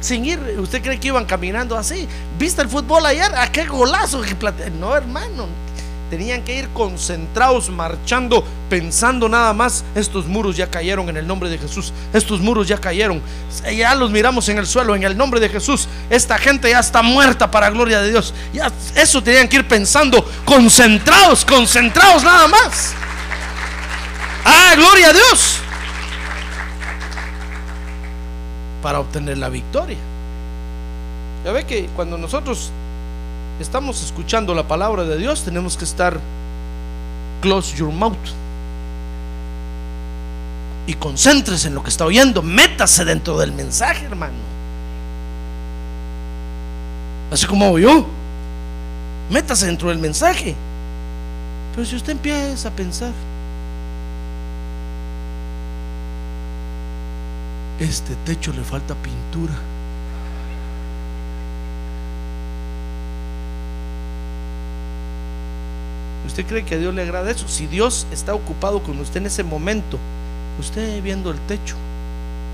[0.00, 2.06] sin ir, ¿usted cree que iban caminando así?
[2.38, 3.34] ¿Viste el fútbol ayer?
[3.34, 4.22] ¿A qué golazo?
[4.78, 5.46] No, hermano.
[6.10, 11.50] Tenían que ir concentrados, marchando, pensando nada más, estos muros ya cayeron en el nombre
[11.50, 13.20] de Jesús, estos muros ya cayeron,
[13.76, 17.02] ya los miramos en el suelo, en el nombre de Jesús, esta gente ya está
[17.02, 18.32] muerta para gloria de Dios.
[18.54, 22.94] Ya, eso tenían que ir pensando, concentrados, concentrados nada más.
[24.46, 25.60] Ah, gloria a Dios
[28.88, 29.98] para obtener la victoria.
[31.44, 32.70] Ya ve que cuando nosotros
[33.60, 36.18] estamos escuchando la palabra de Dios, tenemos que estar
[37.42, 38.16] close your mouth.
[40.86, 44.32] Y concéntrese en lo que está oyendo, métase dentro del mensaje, hermano.
[47.30, 48.06] Así como yo,
[49.28, 50.54] métase dentro del mensaje.
[51.74, 53.12] Pero si usted empieza a pensar,
[57.78, 59.54] este techo le falta pintura.
[66.26, 67.48] ¿Usted cree que a Dios le agrada eso?
[67.48, 69.98] Si Dios está ocupado con usted en ese momento,
[70.60, 71.74] usted viendo el techo,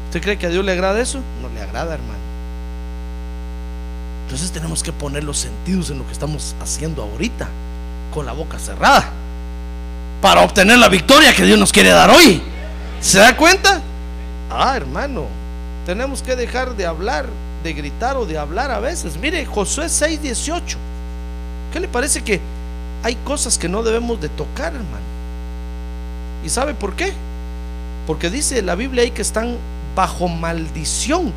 [0.07, 1.21] ¿usted cree que a Dios le agrada eso?
[1.43, 2.25] No le agrada, hermano.
[4.25, 7.49] Entonces tenemos que poner los sentidos en lo que estamos haciendo ahorita,
[8.13, 9.11] con la boca cerrada,
[10.23, 12.43] para obtener la victoria que Dios nos quiere dar hoy.
[13.01, 13.83] ¿Se da cuenta?
[14.51, 15.27] Ah, hermano,
[15.87, 17.27] tenemos que dejar de hablar,
[17.63, 19.17] de gritar o de hablar a veces.
[19.17, 20.77] Mire, Josué 6:18.
[21.73, 22.41] ¿Qué le parece que
[23.03, 25.05] hay cosas que no debemos de tocar, hermano?
[26.45, 27.13] ¿Y sabe por qué?
[28.07, 29.57] Porque dice la Biblia ahí que están
[29.95, 31.33] bajo maldición.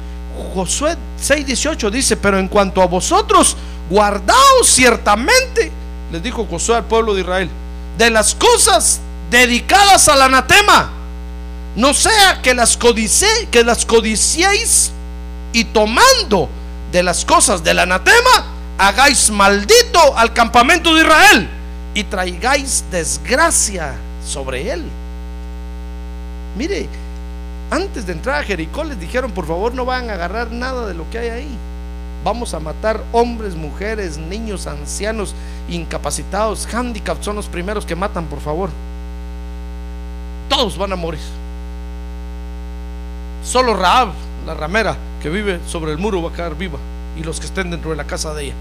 [0.54, 3.58] Josué 6:18 dice, pero en cuanto a vosotros,
[3.90, 5.72] guardaos ciertamente,
[6.12, 7.50] les dijo Josué al pueblo de Israel,
[7.98, 9.00] de las cosas
[9.32, 10.97] dedicadas al anatema
[11.78, 14.92] no sea que las que las codiciéis
[15.54, 16.50] y tomando
[16.92, 18.46] de las cosas del anatema,
[18.80, 21.50] hagáis maldito al campamento de Israel
[21.94, 23.94] y traigáis desgracia
[24.26, 24.84] sobre él.
[26.58, 26.88] Mire,
[27.70, 30.96] antes de entrar a Jericó les dijeron, por favor no van a agarrar nada de
[30.96, 31.58] lo que hay ahí.
[32.24, 35.36] Vamos a matar hombres, mujeres, niños, ancianos,
[35.70, 38.72] incapacitados, handicaps, son los primeros que matan, por favor.
[40.50, 41.22] Todos van a morir.
[43.48, 44.10] Solo Raab,
[44.46, 46.78] la ramera que vive sobre el muro, va a quedar viva
[47.18, 48.54] y los que estén dentro de la casa de ella.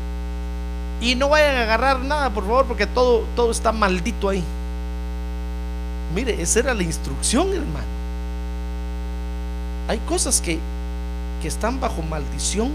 [1.01, 4.45] Y no vayan a agarrar nada, por favor, porque todo, todo está maldito ahí.
[6.14, 7.84] Mire, esa era la instrucción, hermano.
[9.89, 10.61] Hay cosas que,
[11.43, 12.70] que están bajo maldición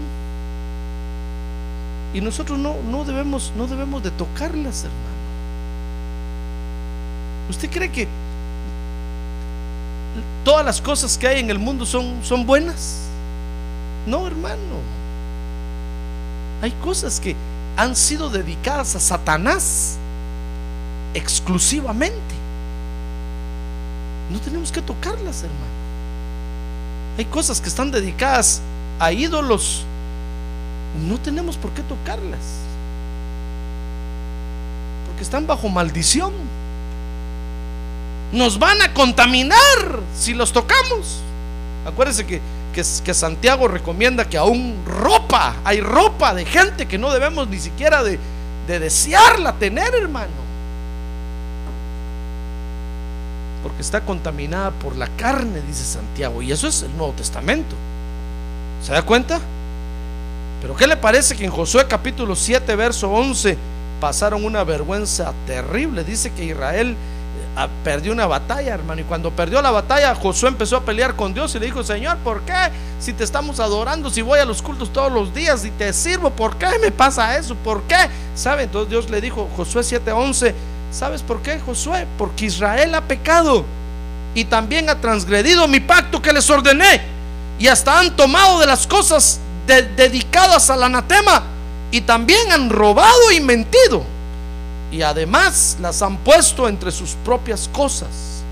[2.12, 5.12] y nosotros no, no, debemos, no debemos de tocarlas, hermano.
[7.48, 8.06] ¿Usted cree que
[10.44, 13.00] todas las cosas que hay en el mundo son, son buenas?
[14.06, 14.80] No, hermano.
[16.62, 17.36] Hay cosas que
[17.76, 19.96] han sido dedicadas a Satanás
[21.14, 22.34] exclusivamente.
[24.30, 25.82] No tenemos que tocarlas, hermano.
[27.18, 28.60] Hay cosas que están dedicadas
[28.98, 29.84] a ídolos.
[31.08, 32.40] No tenemos por qué tocarlas.
[35.06, 36.32] Porque están bajo maldición.
[38.32, 41.20] Nos van a contaminar si los tocamos.
[41.86, 42.40] Acuérdense que,
[42.72, 48.02] que, Santiago recomienda que aún ropa, hay ropa de gente que no debemos ni siquiera
[48.02, 48.18] de,
[48.66, 50.42] de desearla tener, hermano.
[53.62, 56.42] porque está contaminada por la carne, dice Santiago.
[56.42, 57.76] Y eso es el Nuevo Testamento.
[58.82, 59.40] ¿Se da cuenta?
[60.60, 63.56] Pero ¿qué le parece que en Josué capítulo 7, verso 11,
[64.00, 66.04] pasaron una vergüenza terrible?
[66.04, 66.96] Dice que Israel
[67.84, 69.00] perdió una batalla, hermano.
[69.00, 72.16] Y cuando perdió la batalla, Josué empezó a pelear con Dios y le dijo, Señor,
[72.18, 72.70] ¿por qué?
[72.98, 76.30] Si te estamos adorando, si voy a los cultos todos los días y te sirvo,
[76.30, 77.54] ¿por qué me pasa eso?
[77.56, 78.08] ¿Por qué?
[78.34, 78.64] ¿Sabe?
[78.64, 80.54] Entonces Dios le dijo, Josué 7:11,
[80.90, 82.06] ¿sabes por qué, Josué?
[82.16, 83.64] Porque Israel ha pecado
[84.34, 87.02] y también ha transgredido mi pacto que les ordené.
[87.58, 91.44] Y hasta han tomado de las cosas dedicadas al anatema
[91.90, 94.04] y también han robado y mentido.
[94.92, 98.42] Y además las han puesto entre sus propias cosas.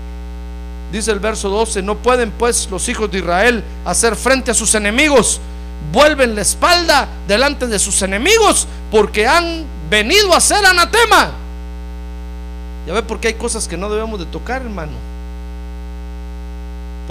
[0.91, 4.75] Dice el verso 12, no pueden pues los hijos de Israel hacer frente a sus
[4.75, 5.39] enemigos.
[5.93, 11.31] Vuelven la espalda delante de sus enemigos porque han venido a ser anatema.
[12.85, 15.11] Ya ve porque hay cosas que no debemos de tocar, hermano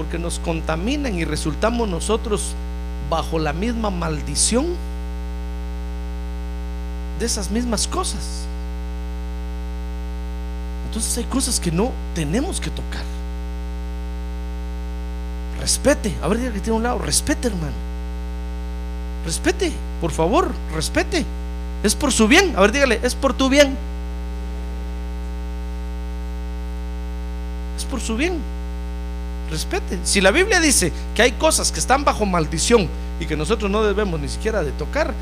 [0.00, 2.54] porque nos contaminan y resultamos nosotros
[3.10, 4.66] bajo la misma maldición
[7.18, 8.46] de esas mismas cosas.
[10.90, 13.04] Entonces hay cosas que no tenemos que tocar.
[15.60, 17.72] Respete, a ver, dígale que tiene un lado, respete, hermano.
[19.24, 21.24] Respete, por favor, respete.
[21.84, 22.54] Es por su bien.
[22.56, 23.76] A ver, dígale, es por tu bien.
[27.78, 28.34] Es por su bien
[29.50, 29.98] respete.
[30.04, 32.88] Si la Biblia dice que hay cosas que están bajo maldición
[33.18, 35.12] y que nosotros no debemos ni siquiera de tocar,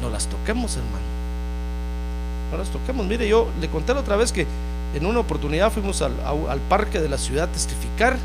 [0.00, 1.04] no las toquemos, hermano.
[2.50, 3.04] No las toquemos.
[3.06, 4.46] Mire, yo le conté la otra vez que
[4.94, 8.16] en una oportunidad fuimos al, parque de la ciudad a testificar.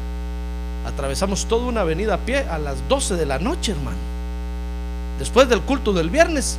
[0.85, 3.97] Atravesamos toda una avenida a pie a las 12 de la noche, hermano.
[5.19, 6.57] Después del culto del viernes,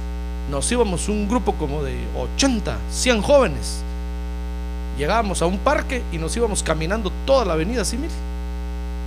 [0.50, 3.82] nos íbamos un grupo como de 80, 100 jóvenes.
[4.98, 7.98] Llegábamos a un parque y nos íbamos caminando toda la avenida así,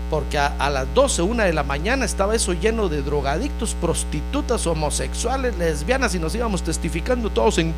[0.10, 5.58] porque a, las 12, una de la mañana estaba eso lleno de drogadictos, prostitutas, homosexuales,
[5.58, 7.74] lesbianas y nos íbamos testificando todos en,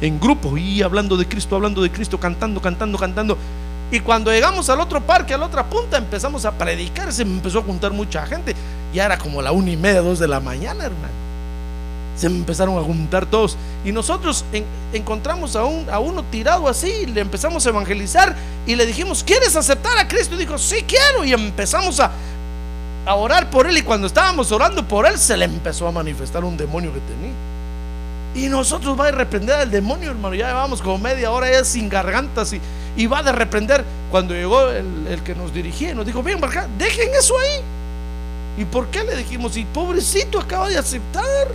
[0.00, 3.38] en grupo y hablando de Cristo, hablando de Cristo, cantando, cantando, cantando.
[3.90, 7.60] Y cuando llegamos al otro parque, a la otra punta, empezamos a predicar, se empezó
[7.60, 8.54] a juntar mucha gente.
[8.92, 11.23] Ya era como la una y media, dos de la mañana, hermano
[12.16, 13.56] se empezaron a juntar todos.
[13.84, 14.44] Y nosotros
[14.92, 18.34] encontramos a, un, a uno tirado así, le empezamos a evangelizar
[18.66, 20.34] y le dijimos, ¿quieres aceptar a Cristo?
[20.34, 21.24] Y dijo, sí quiero.
[21.24, 22.10] Y empezamos a,
[23.06, 23.76] orar por él.
[23.76, 27.32] Y cuando estábamos orando por él, se le empezó a manifestar un demonio que tenía.
[28.34, 30.34] Y nosotros va a reprender al demonio, hermano.
[30.34, 32.60] Ya llevamos como media hora sin gargantas y,
[32.96, 33.84] y va a reprender.
[34.10, 37.60] Cuando llegó el, que nos dirigía y nos dijo, ven acá, dejen eso ahí.
[38.56, 39.56] ¿Y por qué le dijimos?
[39.56, 41.48] Y pobrecito acaba de aceptar.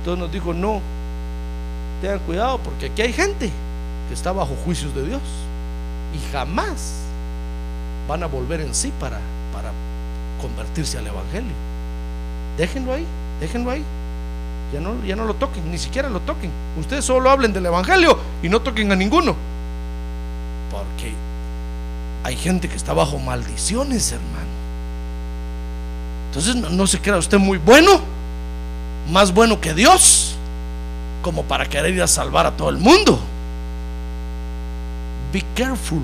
[0.00, 0.80] Entonces nos dijo, no,
[2.00, 3.50] tengan cuidado porque aquí hay gente
[4.08, 5.20] que está bajo juicios de Dios
[6.14, 7.02] y jamás
[8.08, 9.18] van a volver en sí para,
[9.52, 9.70] para
[10.40, 11.52] convertirse al Evangelio.
[12.56, 13.06] Déjenlo ahí,
[13.40, 13.84] déjenlo ahí.
[14.72, 16.50] Ya no, ya no lo toquen, ni siquiera lo toquen.
[16.78, 19.36] Ustedes solo hablen del Evangelio y no toquen a ninguno.
[20.70, 21.12] Porque
[22.24, 24.48] hay gente que está bajo maldiciones, hermano.
[26.28, 28.00] Entonces no, no se crea usted muy bueno
[29.08, 30.36] más bueno que Dios
[31.22, 33.20] como para querer ir a salvar a todo el mundo.
[35.32, 36.02] Be careful,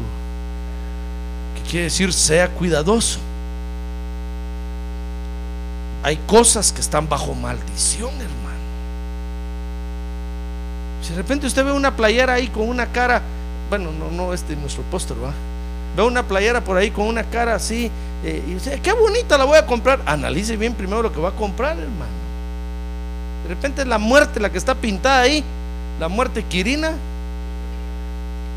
[1.57, 3.19] que quiere decir sea cuidadoso.
[6.03, 8.37] Hay cosas que están bajo maldición, hermano.
[11.03, 13.23] Si de repente usted ve una playera ahí con una cara,
[13.69, 15.33] bueno, no, no este es nuestro póster, va.
[15.97, 17.91] Ve una playera por ahí con una cara así,
[18.23, 20.01] eh, y dice, qué bonita la voy a comprar.
[20.07, 22.26] Analice bien primero lo que va a comprar, hermano.
[23.47, 25.45] De repente es la muerte la que está pintada ahí,
[26.01, 26.91] la muerte quirina,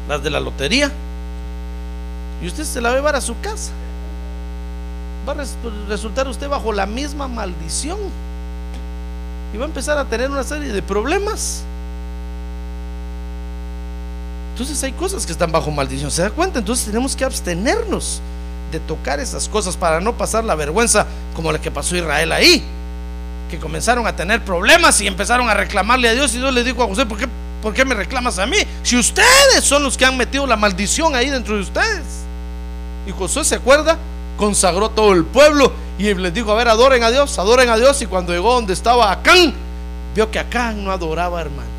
[0.08, 0.92] las de la lotería.
[2.42, 3.72] Y usted se la va a llevar a su casa.
[5.28, 5.56] Va a res-
[5.88, 8.00] resultar usted bajo la misma maldición.
[9.54, 11.62] Y va a empezar a tener una serie de problemas.
[14.54, 16.10] Entonces hay cosas que están bajo maldición.
[16.10, 16.60] ¿Se da cuenta?
[16.60, 18.22] Entonces tenemos que abstenernos
[18.72, 22.64] de tocar esas cosas para no pasar la vergüenza como la que pasó Israel ahí.
[23.50, 26.34] Que comenzaron a tener problemas y empezaron a reclamarle a Dios.
[26.36, 27.28] Y Dios le dijo a José: ¿por qué,
[27.62, 28.58] ¿Por qué me reclamas a mí?
[28.84, 32.06] Si ustedes son los que han metido la maldición ahí dentro de ustedes.
[33.08, 33.98] Y Josué se acuerda,
[34.38, 38.02] consagró todo el pueblo y les dijo: A ver, adoren a Dios, adoren a Dios.
[38.02, 39.54] Y cuando llegó donde estaba Acán,
[40.16, 41.70] vio que Acán no adoraba, hermano.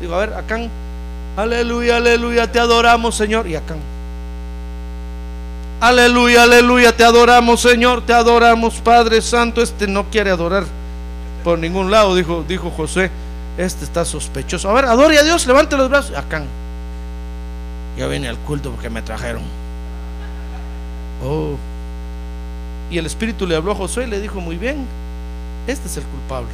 [0.00, 0.70] Digo, a ver, Acán,
[1.36, 3.48] aleluya, aleluya, te adoramos, Señor.
[3.48, 3.78] Y Acán,
[5.80, 9.62] aleluya, aleluya, te adoramos, Señor, te adoramos, Padre Santo.
[9.62, 10.64] Este no quiere adorar
[11.44, 13.10] por ningún lado, dijo, dijo José.
[13.58, 14.68] Este está sospechoso.
[14.68, 16.16] A ver, adore a Dios, levante los brazos.
[16.16, 16.44] Acán,
[17.96, 19.42] yo vine al culto porque me trajeron.
[21.24, 21.56] Oh.
[22.90, 24.86] Y el Espíritu le habló a Josué y le dijo, muy bien,
[25.66, 26.50] este es el culpable.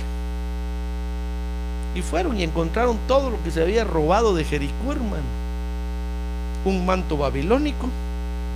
[1.95, 5.25] Y fueron y encontraron todo lo que se había robado de Jericó, hermano.
[6.65, 7.89] Un manto babilónico,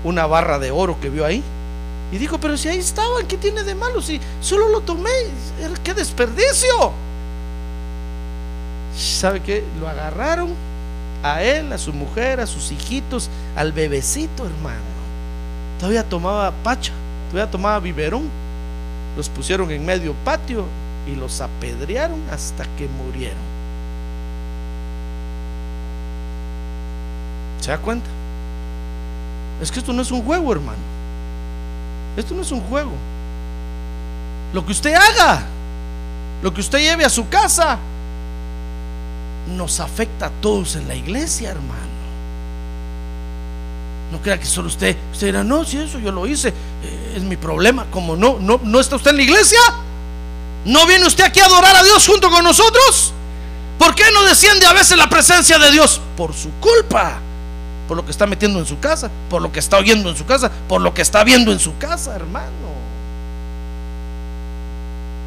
[0.07, 1.43] una barra de oro que vio ahí.
[2.13, 4.01] Y dijo, pero si ahí estaban, ¿qué tiene de malo?
[4.01, 5.11] Si solo lo tomé,
[5.83, 6.93] qué desperdicio.
[8.97, 9.65] ¿Sabe qué?
[9.81, 10.51] Lo agarraron
[11.23, 14.81] a él, a su mujer, a sus hijitos, al bebecito, hermano.
[15.81, 16.93] Todavía tomaba pacha,
[17.31, 18.29] todavía tomaba biberón.
[19.17, 20.65] Los pusieron en medio patio
[21.07, 23.57] y los apedrearon hasta que murieron.
[27.61, 28.16] ¿Se da cuenta?
[29.61, 30.79] Es que esto no es un juego, hermano.
[32.17, 32.93] Esto no es un juego.
[34.53, 35.45] Lo que usted haga,
[36.43, 37.79] lo que usted lleve a su casa,
[39.57, 41.97] nos afecta a todos en la iglesia, hermano.
[44.13, 47.23] No crea que solo usted, usted dirá, no, si eso yo lo hice, eh, es
[47.23, 47.87] mi problema.
[47.91, 49.59] Como no, no, no está usted en la iglesia,
[50.67, 53.13] ¿No viene usted aquí a adorar a Dios junto con nosotros?
[53.79, 56.01] ¿Por qué no desciende a veces la presencia de Dios?
[56.17, 57.21] Por su culpa,
[57.89, 60.27] por lo que está metiendo en su casa, por lo que está oyendo en su
[60.27, 62.47] casa, por lo que está viendo en su casa, hermano.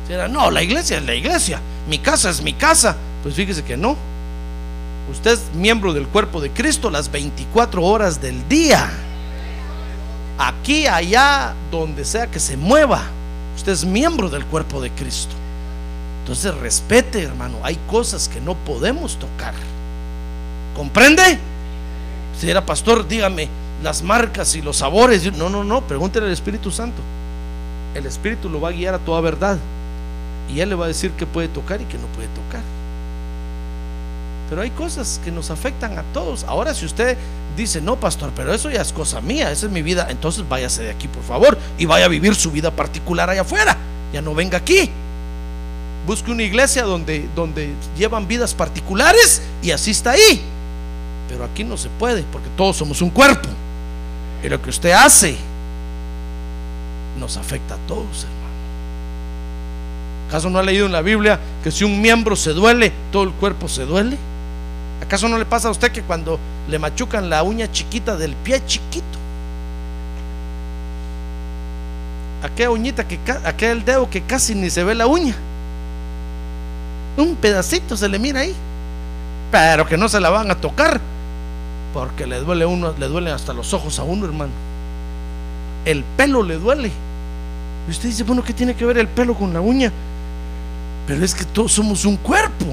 [0.07, 2.95] Será, no, la iglesia es la iglesia, mi casa es mi casa.
[3.23, 3.95] Pues fíjese que no.
[5.11, 8.89] Usted es miembro del cuerpo de Cristo las 24 horas del día.
[10.37, 13.03] Aquí, allá, donde sea que se mueva.
[13.55, 15.33] Usted es miembro del cuerpo de Cristo.
[16.21, 17.57] Entonces respete, hermano.
[17.63, 19.53] Hay cosas que no podemos tocar.
[20.75, 21.39] ¿Comprende?
[22.39, 23.49] Si era pastor, dígame
[23.83, 25.31] las marcas y los sabores.
[25.33, 25.81] No, no, no.
[25.81, 27.01] Pregúntele al Espíritu Santo.
[27.93, 29.57] El Espíritu lo va a guiar a toda verdad.
[30.49, 32.61] Y Él le va a decir qué puede tocar y qué no puede tocar.
[34.49, 36.45] Pero hay cosas que nos afectan a todos.
[36.45, 37.17] Ahora, si usted
[37.57, 40.83] dice, no, pastor, pero eso ya es cosa mía, esa es mi vida, entonces váyase
[40.83, 43.77] de aquí, por favor, y vaya a vivir su vida particular allá afuera.
[44.13, 44.89] Ya no venga aquí.
[46.07, 50.41] Busque una iglesia donde, donde llevan vidas particulares y asista ahí.
[51.29, 53.47] Pero aquí no se puede, porque todos somos un cuerpo.
[54.43, 55.37] Y lo que usted hace
[57.19, 58.39] nos afecta a todos, hermano.
[60.27, 63.31] ¿Acaso no ha leído en la Biblia que si un miembro se duele, todo el
[63.31, 64.17] cuerpo se duele?
[65.01, 68.63] ¿Acaso no le pasa a usted que cuando le machucan la uña chiquita del pie
[68.65, 69.05] chiquito?
[72.43, 75.35] Aquella uñita que aquel dedo que casi ni se ve la uña.
[77.17, 78.55] Un pedacito se le mira ahí.
[79.51, 81.01] Pero que no se la van a tocar.
[81.93, 84.51] Porque le duele uno, le duelen hasta los ojos a uno, hermano.
[85.85, 86.91] El pelo le duele.
[87.87, 89.91] Y usted dice, bueno, ¿qué tiene que ver el pelo con la uña?
[91.07, 92.65] Pero es que todos somos un cuerpo.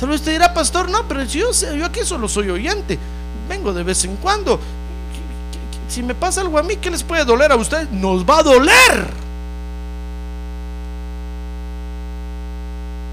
[0.00, 2.98] Tal vez usted dirá, pastor, no, pero yo, yo aquí solo soy oyente.
[3.48, 4.58] Vengo de vez en cuando.
[5.88, 7.90] Si me pasa algo a mí, ¿qué les puede doler a ustedes?
[7.90, 9.06] Nos va a doler.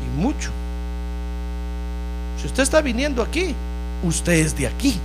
[0.05, 0.49] Y mucho.
[2.39, 3.53] Si usted está viniendo aquí,
[4.03, 4.99] usted es de aquí.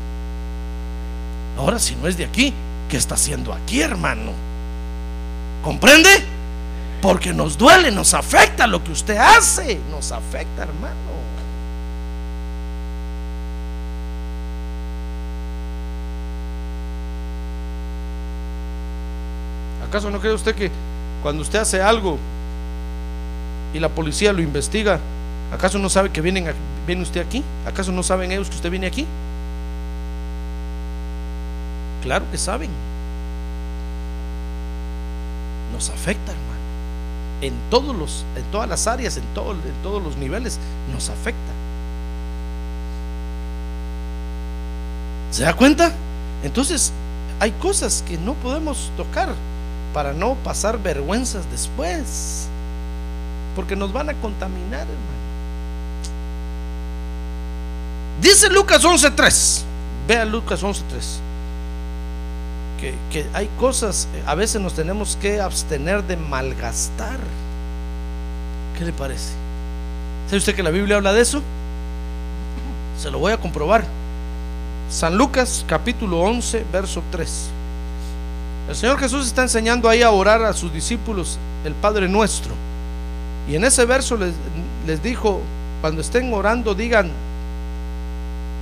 [1.58, 2.52] Ahora, si no es de aquí,
[2.88, 4.32] ¿qué está haciendo aquí, hermano?
[5.62, 6.10] ¿Comprende?
[7.00, 11.16] Porque nos duele, nos afecta lo que usted hace, nos afecta, hermano.
[19.88, 20.70] ¿Acaso no cree usted que
[21.22, 22.18] cuando usted hace algo
[23.72, 24.98] y la policía lo investiga,
[25.52, 26.46] ¿acaso no sabe que vienen,
[26.86, 27.42] viene usted aquí?
[27.66, 29.06] ¿Acaso no saben ellos que usted viene aquí?
[32.02, 32.70] Claro que saben.
[35.72, 36.56] Nos afecta, hermano.
[37.40, 40.58] en todos los, en todas las áreas, en, en todos los niveles,
[40.92, 41.52] nos afecta.
[45.30, 45.92] ¿Se da cuenta?
[46.42, 46.92] Entonces,
[47.40, 49.28] hay cosas que no podemos tocar
[49.92, 52.48] para no pasar vergüenzas después.
[53.54, 55.15] Porque nos van a contaminar, hermano.
[58.20, 59.62] Dice Lucas 11.3.
[60.08, 60.80] Vea Lucas 11.3.
[62.80, 67.18] Que, que hay cosas, a veces nos tenemos que abstener de malgastar.
[68.78, 69.32] ¿Qué le parece?
[70.26, 71.42] ¿Sabe usted que la Biblia habla de eso?
[73.00, 73.84] Se lo voy a comprobar.
[74.90, 77.48] San Lucas capítulo 11, verso 3.
[78.68, 82.54] El Señor Jesús está enseñando ahí a orar a sus discípulos el Padre Nuestro.
[83.48, 84.34] Y en ese verso les,
[84.86, 85.40] les dijo,
[85.80, 87.10] cuando estén orando, digan,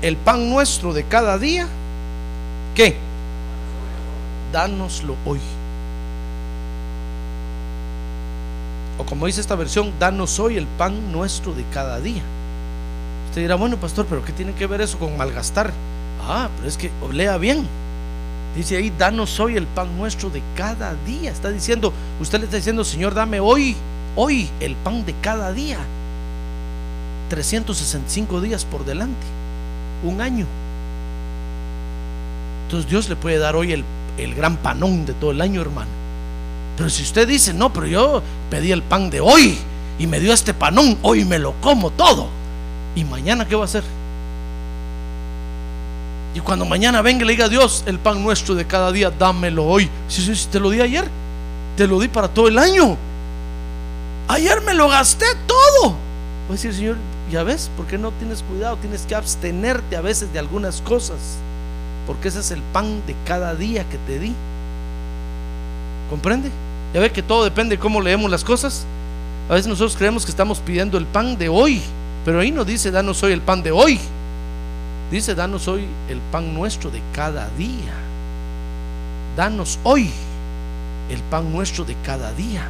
[0.04, 1.66] el pan nuestro de cada día,
[2.74, 2.94] ¿qué?
[4.52, 5.40] Dánoslo hoy.
[8.98, 12.20] O como dice esta versión, danos hoy el pan nuestro de cada día.
[13.30, 15.72] Usted dirá, bueno, pastor, pero ¿qué tiene que ver eso con malgastar?
[16.20, 17.66] Ah, pero es que lea bien.
[18.54, 21.30] Dice ahí, danos hoy el pan nuestro de cada día.
[21.30, 23.74] Está diciendo, usted le está diciendo, Señor, dame hoy,
[24.16, 25.78] hoy el pan de cada día.
[27.30, 29.26] 365 días por delante,
[30.04, 30.46] un año.
[32.64, 33.84] Entonces Dios le puede dar hoy el,
[34.18, 35.90] el gran panón de todo el año, hermano.
[36.76, 39.58] Pero si usted dice, no, pero yo pedí el pan de hoy
[39.98, 42.28] y me dio este panón, hoy me lo como todo.
[42.96, 43.84] ¿Y mañana qué va a hacer?
[46.34, 49.10] Y cuando mañana venga y le diga a Dios, el pan nuestro de cada día,
[49.10, 49.88] dámelo hoy.
[50.08, 51.08] Si, si te lo di ayer,
[51.76, 52.96] te lo di para todo el año.
[54.26, 55.90] Ayer me lo gasté todo.
[55.90, 56.96] Voy a decir, Señor,
[57.30, 58.76] ya ves, ¿por qué no tienes cuidado?
[58.76, 61.18] Tienes que abstenerte a veces de algunas cosas.
[62.06, 64.34] Porque ese es el pan de cada día que te di.
[66.10, 66.50] ¿Comprende?
[66.92, 68.84] Ya ve que todo depende de cómo leemos las cosas.
[69.48, 71.82] A veces nosotros creemos que estamos pidiendo el pan de hoy,
[72.24, 73.98] pero ahí no dice, danos hoy el pan de hoy.
[75.10, 77.94] Dice, danos hoy el pan nuestro de cada día.
[79.36, 80.10] Danos hoy
[81.10, 82.68] el pan nuestro de cada día.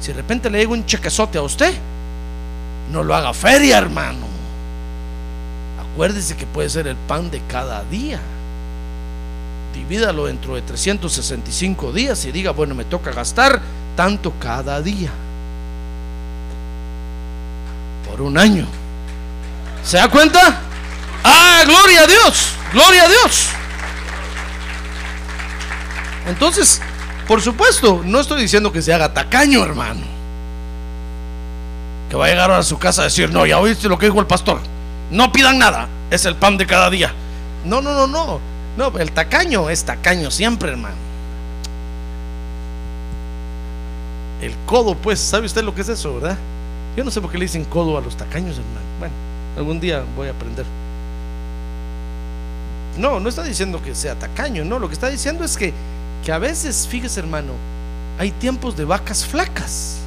[0.00, 1.74] Si de repente le digo un chequezote a usted,
[2.90, 4.26] no lo haga feria, hermano.
[5.92, 8.20] Acuérdese que puede ser el pan de cada día.
[9.74, 13.60] Divídalo dentro de 365 días y diga, bueno, me toca gastar
[13.96, 15.10] tanto cada día.
[18.08, 18.66] Por un año.
[19.84, 20.60] ¿Se da cuenta?
[21.22, 23.48] Ah, gloria a Dios, gloria a Dios.
[26.26, 26.80] Entonces,
[27.26, 30.19] por supuesto, no estoy diciendo que se haga tacaño, hermano.
[32.10, 34.18] Que va a llegar a su casa a decir, no, ya oíste lo que dijo
[34.18, 34.60] el pastor.
[35.12, 37.14] No pidan nada, es el pan de cada día.
[37.64, 38.40] No, no, no, no.
[38.76, 40.96] No, el tacaño es tacaño siempre, hermano.
[44.42, 46.36] El codo, pues, ¿sabe usted lo que es eso, verdad?
[46.96, 48.86] Yo no sé por qué le dicen codo a los tacaños, hermano.
[48.98, 49.14] Bueno,
[49.56, 50.66] algún día voy a aprender.
[52.98, 55.72] No, no está diciendo que sea tacaño, no, lo que está diciendo es que,
[56.24, 57.52] que a veces, fíjese hermano,
[58.18, 60.00] hay tiempos de vacas flacas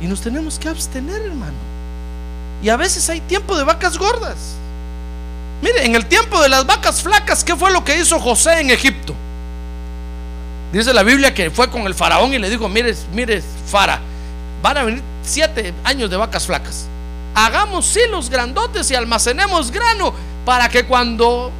[0.00, 1.56] y nos tenemos que abstener, hermano.
[2.62, 4.54] Y a veces hay tiempo de vacas gordas.
[5.62, 8.70] Mire, en el tiempo de las vacas flacas, ¿qué fue lo que hizo José en
[8.70, 9.14] Egipto?
[10.72, 14.00] Dice la Biblia que fue con el faraón y le dijo, mire, mire, Fara,
[14.62, 16.86] van a venir siete años de vacas flacas.
[17.34, 20.12] Hagamos silos grandotes y almacenemos grano
[20.44, 21.50] para que cuando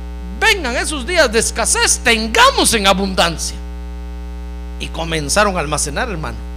[0.41, 3.57] vengan esos días de escasez, tengamos en abundancia.
[4.81, 6.48] Y comenzaron a almacenar, hermano.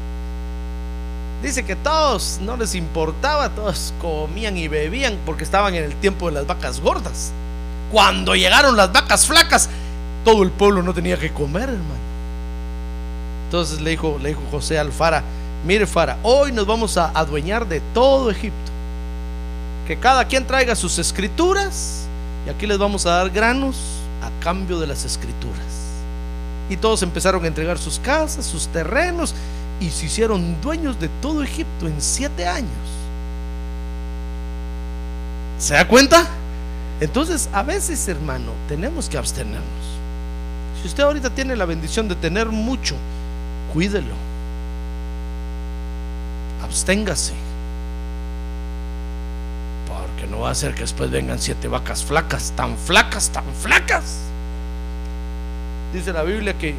[1.41, 6.27] Dice que todos no les importaba, todos comían y bebían porque estaban en el tiempo
[6.27, 7.31] de las vacas gordas.
[7.91, 9.69] Cuando llegaron las vacas flacas,
[10.23, 12.11] todo el pueblo no tenía que comer, hermano.
[13.45, 15.23] Entonces le dijo, le dijo José al Fara,
[15.65, 18.71] mire Fara, hoy nos vamos a adueñar de todo Egipto.
[19.87, 22.05] Que cada quien traiga sus escrituras
[22.45, 23.77] y aquí les vamos a dar granos
[24.21, 25.57] a cambio de las escrituras.
[26.69, 29.33] Y todos empezaron a entregar sus casas, sus terrenos,
[29.81, 32.69] y se hicieron dueños de todo Egipto en siete años.
[35.57, 36.27] ¿Se da cuenta?
[37.01, 39.61] Entonces, a veces, hermano, tenemos que abstenernos.
[40.79, 42.95] Si usted ahorita tiene la bendición de tener mucho,
[43.73, 44.13] cuídelo.
[46.63, 47.33] Absténgase.
[49.87, 54.17] Porque no va a ser que después vengan siete vacas flacas, tan flacas, tan flacas.
[55.91, 56.75] Dice la Biblia que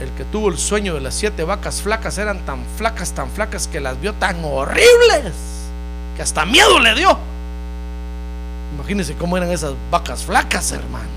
[0.00, 3.68] el que tuvo el sueño de las siete vacas flacas eran tan flacas, tan flacas
[3.68, 5.32] que las vio tan horribles
[6.16, 7.18] que hasta miedo le dio.
[8.74, 11.08] Imagínense cómo eran esas vacas flacas, hermano.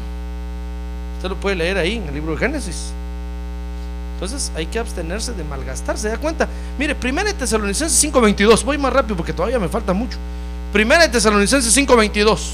[1.17, 2.91] Usted lo puede leer ahí en el libro de Génesis.
[4.15, 6.47] Entonces hay que abstenerse de malgastar, ¿se da cuenta?
[6.77, 10.17] Mire, 1 Tesalonicenses 5:22, voy más rápido porque todavía me falta mucho.
[10.73, 12.51] 1 Tesalonicenses 5:22.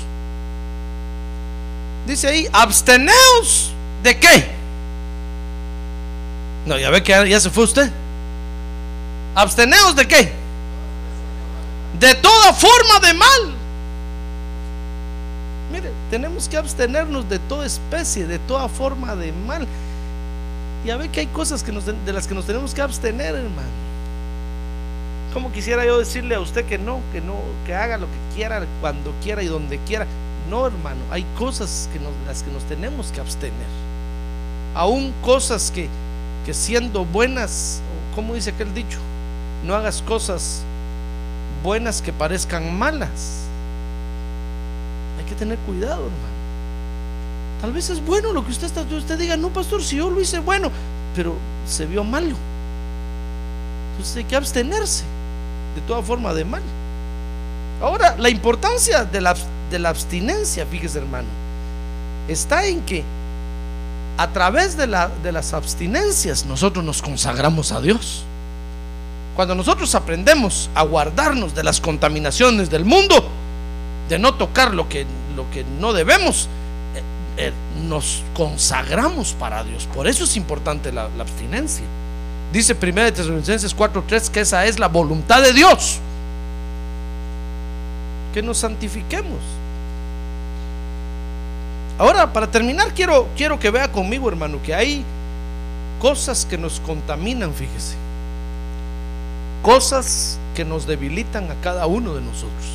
[2.07, 3.71] Dice ahí, absteneos
[4.03, 4.58] de qué?
[6.69, 7.89] No, ya ve que ya, se fue usted.
[9.33, 10.31] Absteneos de qué?
[11.99, 13.55] De toda forma de mal.
[15.71, 19.65] Mire, tenemos que abstenernos de toda especie, de toda forma de mal.
[20.85, 23.67] Ya ve que hay cosas que de las que nos tenemos que abstener, hermano.
[25.33, 27.33] Como quisiera yo decirle a usted que no, que no,
[27.65, 30.05] que haga lo que quiera, cuando quiera y donde quiera.
[30.51, 33.67] No, hermano, hay cosas que nos, de las que nos tenemos que abstener.
[34.75, 35.89] Aún cosas que,
[36.45, 37.81] que siendo buenas,
[38.15, 38.99] como dice aquel dicho,
[39.65, 40.61] no hagas cosas
[41.63, 43.45] buenas que parezcan malas.
[45.19, 46.39] Hay que tener cuidado, hermano.
[47.61, 50.21] Tal vez es bueno lo que usted está, usted diga, no, pastor, si yo lo
[50.21, 50.71] hice bueno,
[51.15, 51.35] pero
[51.67, 52.35] se vio malo.
[53.91, 55.03] Entonces hay que abstenerse
[55.75, 56.61] de toda forma de mal.
[57.81, 59.35] Ahora, la importancia de la,
[59.69, 61.27] de la abstinencia, fíjese hermano,
[62.29, 63.03] está en que
[64.19, 68.25] a través de, la, de las abstinencias nosotros nos consagramos a Dios.
[69.33, 73.25] Cuando nosotros aprendemos a guardarnos de las contaminaciones del mundo,
[74.09, 75.05] de no tocar lo que,
[75.79, 76.49] no debemos,
[76.95, 77.53] eh, eh,
[77.87, 79.87] nos consagramos para Dios.
[79.95, 81.85] Por eso es importante la, la abstinencia.
[82.51, 85.99] Dice 1 Tesalonicenses 4:3 que esa es la voluntad de Dios.
[88.33, 89.39] Que nos santifiquemos.
[91.99, 95.03] Ahora, para terminar, quiero, quiero que vea conmigo, hermano, que hay
[95.99, 97.95] cosas que nos contaminan, fíjese.
[99.61, 102.65] Cosas que nos debilitan a cada uno de nosotros.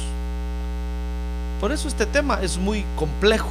[1.58, 3.48] Por eso este tema es muy complejo,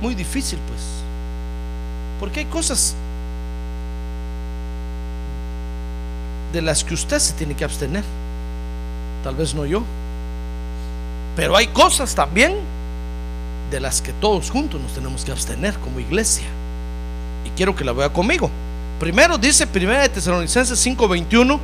[0.00, 0.82] muy difícil, pues.
[2.20, 2.94] Porque hay cosas
[6.52, 8.04] de las que usted se tiene que abstener.
[9.24, 9.82] Tal vez no yo.
[11.34, 12.77] Pero hay cosas también
[13.70, 16.46] de las que todos juntos nos tenemos que abstener como iglesia.
[17.44, 18.50] Y quiero que la vea conmigo.
[19.00, 21.58] Primero dice 1 de Tesalonicenses 5:21,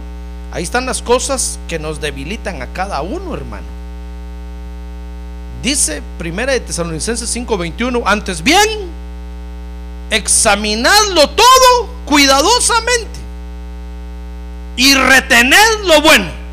[0.53, 3.67] ahí están las cosas que nos debilitan a cada uno, hermano.
[5.63, 8.69] Dice 1 de Tesalonicenses 5:21, antes bien,
[10.11, 13.19] examinadlo todo cuidadosamente
[14.77, 16.43] y retened lo bueno.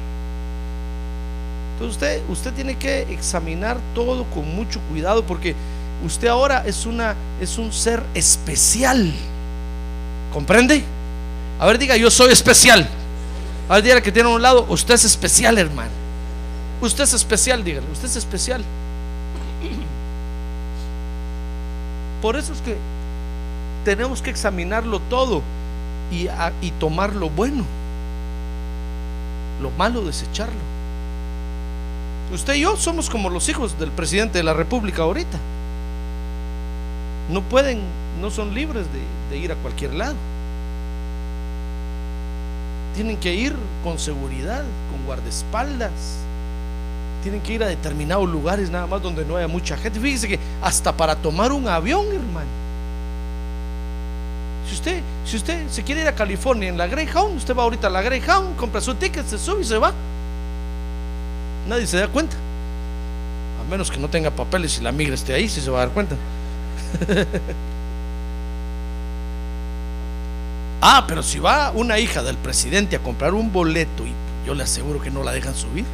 [1.82, 5.55] Entonces usted, usted tiene que examinar todo con mucho cuidado porque
[6.05, 9.11] usted ahora es, una, es un ser especial.
[10.32, 10.84] ¿Comprende?
[11.59, 12.88] A ver, diga, yo soy especial.
[13.67, 15.89] A ver, diga que tiene a un lado, usted es especial, hermano.
[16.82, 18.63] Usted es especial, dígale, usted es especial.
[22.21, 22.77] Por eso es que
[23.84, 25.41] tenemos que examinarlo todo
[26.11, 27.65] y tomar lo bueno
[29.59, 30.80] lo malo desecharlo.
[32.34, 35.38] Usted y yo somos como los hijos del presidente de la República ahorita.
[37.29, 37.82] No pueden,
[38.21, 38.86] no son libres
[39.29, 40.15] de, ir a cualquier lado.
[42.95, 43.53] Tienen que ir
[43.84, 45.91] con seguridad, con guardaespaldas.
[47.21, 49.99] Tienen que ir a determinados lugares nada más donde no haya mucha gente.
[49.99, 52.61] Fíjese que hasta para tomar un avión, hermano.
[54.67, 57.88] Si usted, si usted se quiere ir a California en la Greyhound, usted va ahorita
[57.88, 59.93] a la Greyhound, compra su ticket, se sube y se va.
[61.72, 62.36] Nadie se da cuenta.
[63.61, 65.86] A menos que no tenga papeles y la migra esté ahí, si se va a
[65.86, 66.17] dar cuenta.
[70.82, 74.11] ah, pero si va una hija del presidente a comprar un boleto y
[74.45, 75.86] yo le aseguro que no la dejan subir.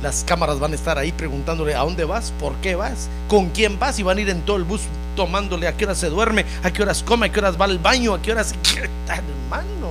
[0.00, 3.80] Las cámaras van a estar ahí preguntándole a dónde vas, por qué vas, con quién
[3.80, 4.82] vas y van a ir en todo el bus
[5.16, 7.80] tomándole a qué horas se duerme, a qué horas come, a qué horas va al
[7.80, 8.54] baño, a qué horas...
[9.08, 9.90] Hermano.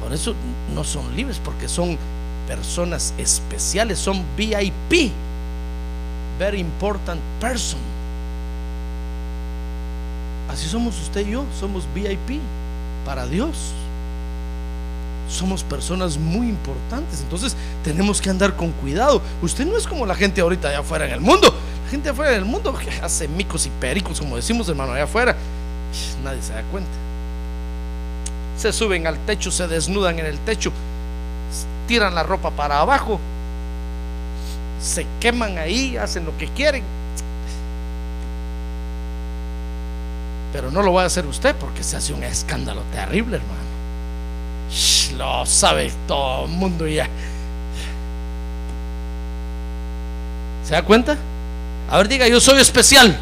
[0.00, 0.34] Por eso
[0.74, 1.98] no son libres, porque son
[2.48, 5.12] personas especiales, son VIP.
[6.38, 7.78] Very important person.
[10.50, 12.40] Así somos usted y yo, somos VIP
[13.04, 13.74] para Dios
[15.28, 17.20] somos personas muy importantes.
[17.20, 19.20] Entonces tenemos que andar con cuidado.
[19.42, 21.54] Usted no es como la gente ahorita allá afuera en el mundo.
[21.84, 25.04] La gente afuera en el mundo que hace micos y pericos, como decimos hermano, allá
[25.04, 25.36] afuera.
[26.24, 26.90] Nadie se da cuenta.
[28.56, 30.72] Se suben al techo, se desnudan en el techo,
[31.88, 33.18] tiran la ropa para abajo,
[34.80, 36.84] se queman ahí, hacen lo que quieren.
[40.52, 43.68] Pero no lo va a hacer usted porque se hace un escándalo terrible, hermano.
[45.16, 47.08] Lo sabe todo el mundo ya.
[50.64, 51.16] ¿Se da cuenta?
[51.90, 53.18] A ver, diga, yo soy especial.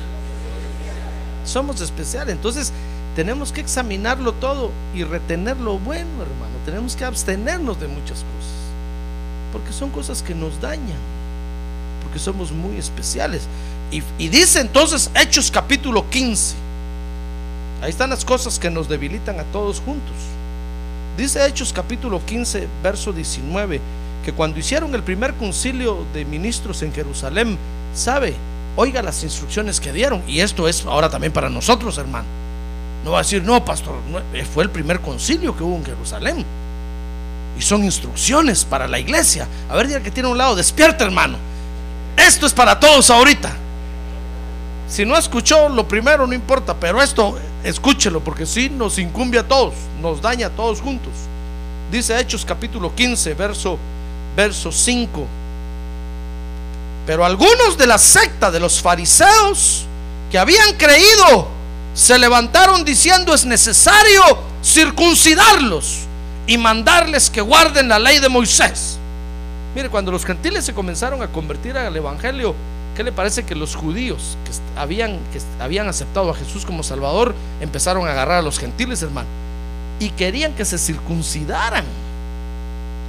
[1.44, 2.34] Somos especiales.
[2.34, 2.72] Entonces,
[3.14, 6.54] tenemos que examinarlo todo y retener lo bueno, hermano.
[6.64, 8.55] Tenemos que abstenernos de muchas cosas.
[9.52, 10.98] Porque son cosas que nos dañan.
[12.02, 13.42] Porque somos muy especiales.
[13.90, 16.56] Y, dice entonces Hechos capítulo 15.
[17.82, 20.14] Ahí están las cosas que nos debilitan a todos juntos.
[21.16, 23.80] Dice Hechos capítulo 15, verso 19,
[24.24, 27.56] que cuando hicieron el primer concilio de ministros en Jerusalén,
[27.94, 28.34] sabe,
[28.76, 30.22] oiga las instrucciones que dieron.
[30.26, 32.26] Y esto es ahora también para nosotros, hermano.
[33.04, 33.94] No va a decir, no, pastor,
[34.52, 36.44] fue el primer concilio que hubo en Jerusalén.
[37.58, 39.46] Y son instrucciones para la iglesia.
[39.68, 41.38] A ver, diga que tiene un lado, despierta, hermano.
[42.16, 43.54] Esto es para todos ahorita.
[44.88, 49.46] Si no escuchó lo primero, no importa, pero esto escúchelo, porque si nos incumbe a
[49.46, 51.12] todos, nos daña a todos juntos.
[51.90, 53.78] Dice Hechos capítulo 15, verso,
[54.36, 55.26] verso 5.
[57.06, 59.84] Pero algunos de la secta de los fariseos
[60.30, 61.48] que habían creído
[61.94, 64.22] se levantaron diciendo es necesario
[64.62, 66.05] circuncidarlos
[66.46, 68.98] y mandarles que guarden la ley de Moisés.
[69.74, 72.54] Mire, cuando los gentiles se comenzaron a convertir al Evangelio,
[72.96, 77.34] ¿qué le parece que los judíos que habían, que habían aceptado a Jesús como Salvador
[77.60, 79.28] empezaron a agarrar a los gentiles, hermano?
[80.00, 81.84] Y querían que se circuncidaran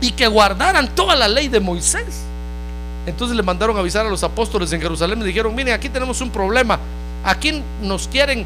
[0.02, 2.24] y que guardaran toda la ley de Moisés.
[3.06, 6.20] Entonces le mandaron a avisar a los apóstoles en Jerusalén y dijeron, miren, aquí tenemos
[6.20, 6.80] un problema.
[7.24, 8.46] Aquí nos quieren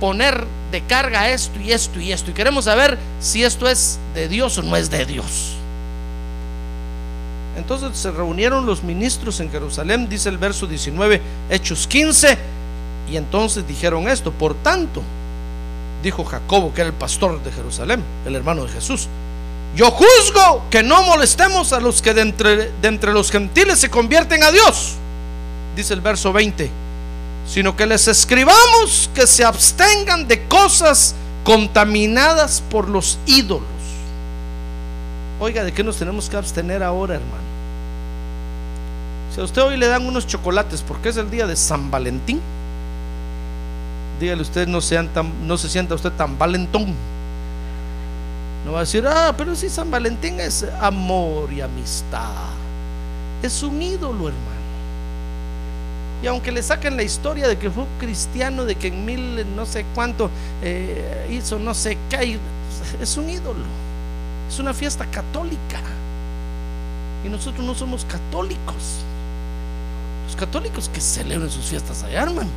[0.00, 2.30] poner de carga esto y esto y esto.
[2.30, 5.54] Y queremos saber si esto es de Dios o no es de Dios.
[7.56, 11.20] Entonces se reunieron los ministros en Jerusalén, dice el verso 19,
[11.50, 12.36] Hechos 15,
[13.10, 15.02] y entonces dijeron esto, por tanto,
[16.02, 19.08] dijo Jacobo, que era el pastor de Jerusalén, el hermano de Jesús,
[19.76, 24.50] yo juzgo que no molestemos a los que de entre, los gentiles se convierten a
[24.50, 24.94] Dios,
[25.76, 26.70] dice el verso 20,
[27.46, 31.14] sino que les escribamos que se abstengan de cosas
[31.44, 33.68] contaminadas por los ídolos.
[35.40, 37.44] Oiga, ¿de qué nos tenemos que abstener ahora, hermano?
[39.34, 42.40] Si a usted hoy le dan unos chocolates porque es el día de San Valentín,
[44.20, 44.80] dígale usted no,
[45.12, 46.94] tan, no se sienta usted tan valentón.
[48.64, 52.30] No va a decir, ah, pero si San Valentín es amor y amistad.
[53.42, 54.53] Es un ídolo, hermano.
[56.24, 59.66] Y aunque le saquen la historia de que fue cristiano, de que en mil no
[59.66, 60.30] sé cuánto
[60.62, 62.38] eh, hizo no sé qué,
[62.98, 63.66] es un ídolo.
[64.48, 65.82] Es una fiesta católica.
[67.26, 69.02] Y nosotros no somos católicos.
[70.24, 72.48] Los católicos que celebran sus fiestas allá, hermano.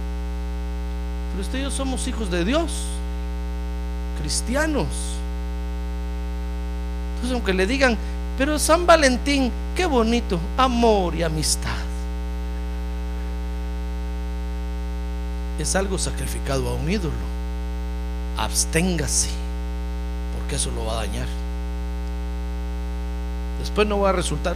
[1.34, 2.72] Pero usted y yo somos hijos de Dios,
[4.22, 4.88] cristianos.
[7.16, 7.98] Entonces, aunque le digan,
[8.38, 11.87] pero San Valentín, qué bonito, amor y amistad.
[15.60, 17.14] Es algo sacrificado a un ídolo.
[18.38, 19.30] Absténgase,
[20.38, 21.28] porque eso lo va a dañar.
[23.60, 24.56] Después no va a resultar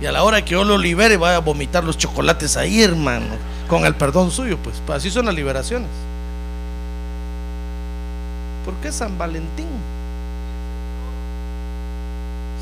[0.00, 3.26] Y a la hora que yo lo libere, va a vomitar los chocolates ahí, hermano,
[3.68, 5.88] con el perdón suyo, pues así son las liberaciones.
[8.64, 9.66] ¿Por qué San Valentín?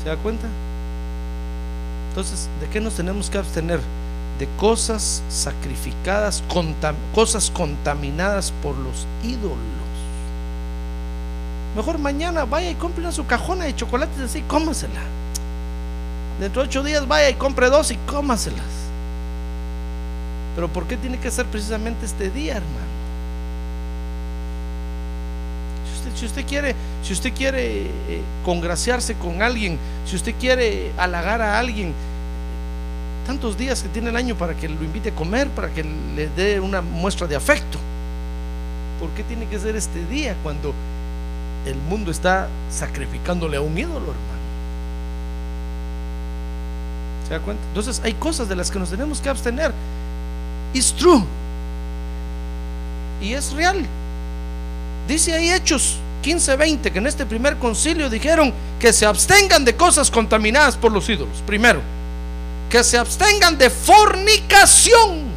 [0.01, 0.47] ¿Se da cuenta?
[2.17, 3.79] Entonces, ¿de qué nos tenemos que abstener?
[4.39, 6.43] De cosas sacrificadas,
[7.13, 9.55] cosas contaminadas por los ídolos.
[11.75, 14.99] Mejor mañana vaya y compre su cajona de chocolates así, cómasela.
[16.39, 18.65] Dentro de ocho días vaya y compre dos y cómaselas.
[20.55, 22.96] Pero ¿por qué tiene que ser precisamente este día, hermano?
[26.17, 31.59] Si usted, quiere, si usted quiere eh, congraciarse con alguien, si usted quiere halagar a
[31.59, 31.93] alguien,
[33.27, 36.27] tantos días que tiene el año para que lo invite a comer, para que le
[36.29, 37.77] dé una muestra de afecto.
[38.99, 40.73] ¿Por qué tiene que ser este día cuando
[41.67, 44.37] el mundo está sacrificándole a un ídolo, hermano?
[47.27, 47.61] ¿Se da cuenta?
[47.67, 49.71] Entonces hay cosas de las que nos tenemos que abstener.
[50.73, 51.23] It's true.
[53.21, 53.85] Y es real.
[55.07, 60.11] Dice ahí Hechos 15:20 que en este primer concilio dijeron que se abstengan de cosas
[60.11, 61.41] contaminadas por los ídolos.
[61.45, 61.81] Primero,
[62.69, 65.27] que se abstengan de fornicación.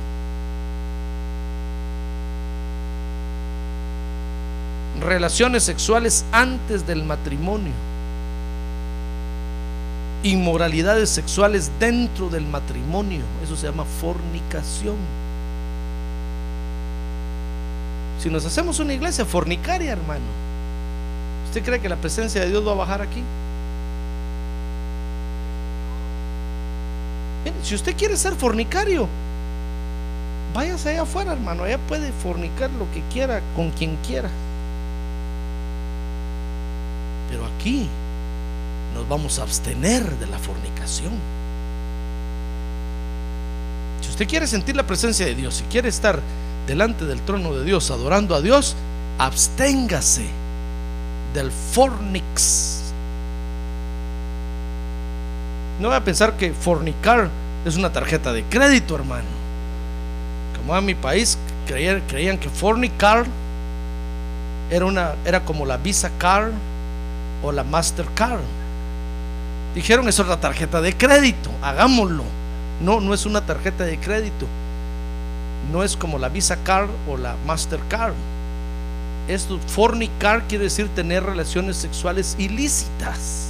[5.00, 7.72] Relaciones sexuales antes del matrimonio
[10.22, 13.22] inmoralidades sexuales dentro del matrimonio.
[13.42, 14.96] Eso se llama fornicación.
[18.22, 20.49] Si nos hacemos una iglesia fornicaria, hermano,
[21.50, 23.22] ¿usted cree que la presencia de Dios va a bajar aquí?
[27.64, 29.08] si usted quiere ser fornicario,
[30.54, 31.64] váyase allá afuera, hermano.
[31.64, 34.30] Allá puede fornicar lo que quiera, con quien quiera.
[37.28, 37.88] Pero aquí
[38.94, 41.12] nos vamos a abstener de la fornicación.
[44.00, 46.20] Si usted quiere sentir la presencia de Dios, si quiere estar
[46.66, 48.76] delante del trono de Dios, adorando a Dios,
[49.18, 50.39] absténgase
[51.34, 52.92] del fornix.
[55.80, 57.28] No voy a pensar que fornicar
[57.64, 59.28] es una tarjeta de crédito, hermano.
[60.56, 63.24] Como en mi país creían, creían que fornicar
[64.70, 66.52] era, una, era como la Visa Card
[67.42, 68.40] o la Mastercard.
[69.74, 72.24] Dijeron es otra tarjeta de crédito, hagámoslo.
[72.82, 74.46] No, no es una tarjeta de crédito.
[75.72, 78.14] No es como la Visa Card o la Mastercard.
[79.30, 83.46] Esto, fornicar quiere decir tener relaciones sexuales ilícitas.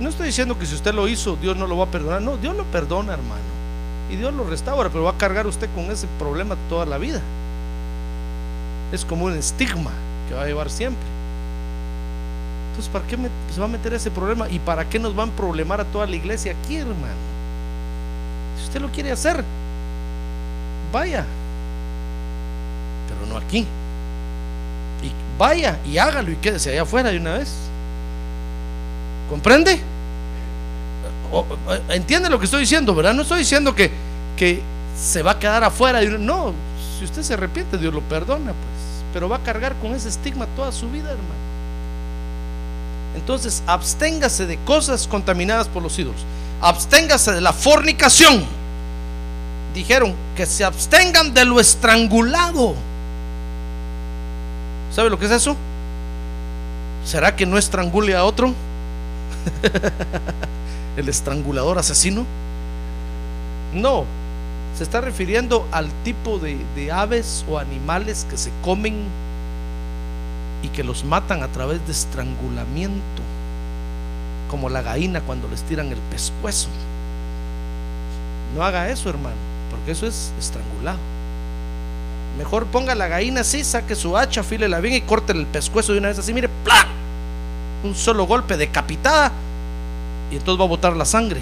[0.00, 2.20] No estoy diciendo que si usted lo hizo, Dios no lo va a perdonar.
[2.20, 3.40] No, Dios lo perdona, hermano.
[4.10, 7.20] Y Dios lo restaura, pero va a cargar usted con ese problema toda la vida.
[8.90, 9.92] Es como un estigma
[10.28, 11.06] que va a llevar siempre.
[12.70, 13.16] Entonces, ¿para qué
[13.54, 14.48] se va a meter ese problema?
[14.48, 16.96] ¿Y para qué nos van a problemar a toda la iglesia aquí, hermano?
[18.58, 19.44] Si usted lo quiere hacer,
[20.92, 21.24] vaya.
[23.08, 23.66] Pero no aquí.
[25.02, 27.52] Y vaya y hágalo y quédese allá afuera de una vez.
[29.28, 29.80] ¿Comprende?
[31.90, 33.14] entiende lo que estoy diciendo, ¿verdad?
[33.14, 33.90] No estoy diciendo que,
[34.36, 34.60] que
[35.00, 36.02] se va a quedar afuera.
[36.02, 36.52] No,
[36.98, 39.04] si usted se arrepiente, Dios lo perdona, pues.
[39.12, 41.50] Pero va a cargar con ese estigma toda su vida, hermano.
[43.16, 46.20] Entonces, absténgase de cosas contaminadas por los ídolos.
[46.60, 48.44] Absténgase de la fornicación.
[49.74, 52.74] Dijeron que se abstengan de lo estrangulado.
[54.92, 55.56] ¿Sabe lo que es eso?
[57.04, 58.52] ¿Será que no estrangule a otro?
[60.96, 62.26] el estrangulador asesino?
[63.74, 64.04] No,
[64.76, 68.94] se está refiriendo al tipo de, aves o animales que se comen
[70.62, 73.22] y que los matan a través de estrangulamiento,
[74.50, 76.68] como la gallina cuando les tiran el pescuezo.
[78.54, 79.36] No haga eso, hermano,
[79.70, 80.98] porque eso es estrangulado.
[82.38, 85.98] Mejor ponga la gallina así, saque su hacha, la bien y corte el pescuezo de
[85.98, 86.86] una vez así, mire, ¡plá!
[87.84, 89.32] Un solo golpe decapitada
[90.30, 91.40] y entonces va a botar la sangre.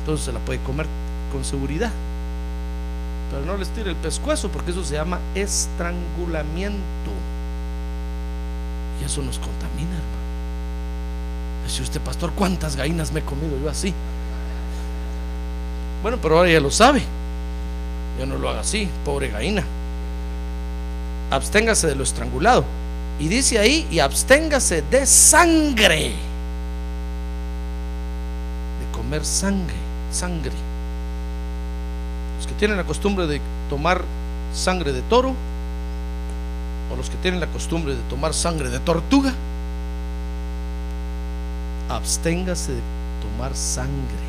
[0.00, 0.86] Entonces se la puede comer
[1.32, 1.90] con seguridad.
[3.30, 7.10] Pero no les tire el pescuezo porque eso se llama estrangulamiento.
[9.00, 10.18] Y eso nos contamina, hermano.
[11.66, 13.92] Dice usted, pastor, ¿cuántas gallinas me he comido yo así?
[16.02, 17.02] Bueno, pero ahora ya lo sabe.
[18.18, 19.64] Ya no lo haga así, pobre gallina.
[21.30, 22.64] Absténgase de lo estrangulado.
[23.18, 26.14] Y dice ahí, y absténgase de sangre
[29.08, 29.74] comer sangre,
[30.12, 30.52] sangre.
[32.36, 33.40] Los que tienen la costumbre de
[33.70, 34.04] tomar
[34.52, 35.34] sangre de toro,
[36.92, 39.32] o los que tienen la costumbre de tomar sangre de tortuga,
[41.88, 42.80] absténgase de
[43.22, 44.28] tomar sangre.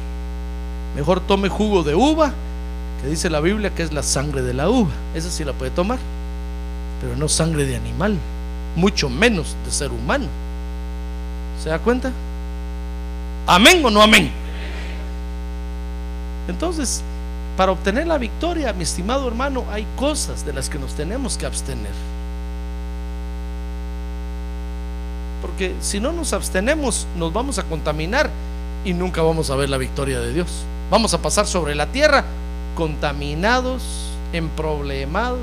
[0.95, 2.31] Mejor tome jugo de uva,
[3.01, 4.91] que dice la Biblia que es la sangre de la uva.
[5.15, 5.99] Esa sí la puede tomar,
[7.01, 8.17] pero no sangre de animal,
[8.75, 10.25] mucho menos de ser humano.
[11.63, 12.11] ¿Se da cuenta?
[13.47, 14.31] ¿Amén o no amén?
[16.47, 17.01] Entonces,
[17.57, 21.45] para obtener la victoria, mi estimado hermano, hay cosas de las que nos tenemos que
[21.45, 21.91] abstener.
[25.41, 28.29] Porque si no nos abstenemos, nos vamos a contaminar
[28.83, 30.63] y nunca vamos a ver la victoria de Dios.
[30.89, 32.23] Vamos a pasar sobre la tierra
[32.79, 33.83] contaminados,
[34.31, 35.37] emproblemados,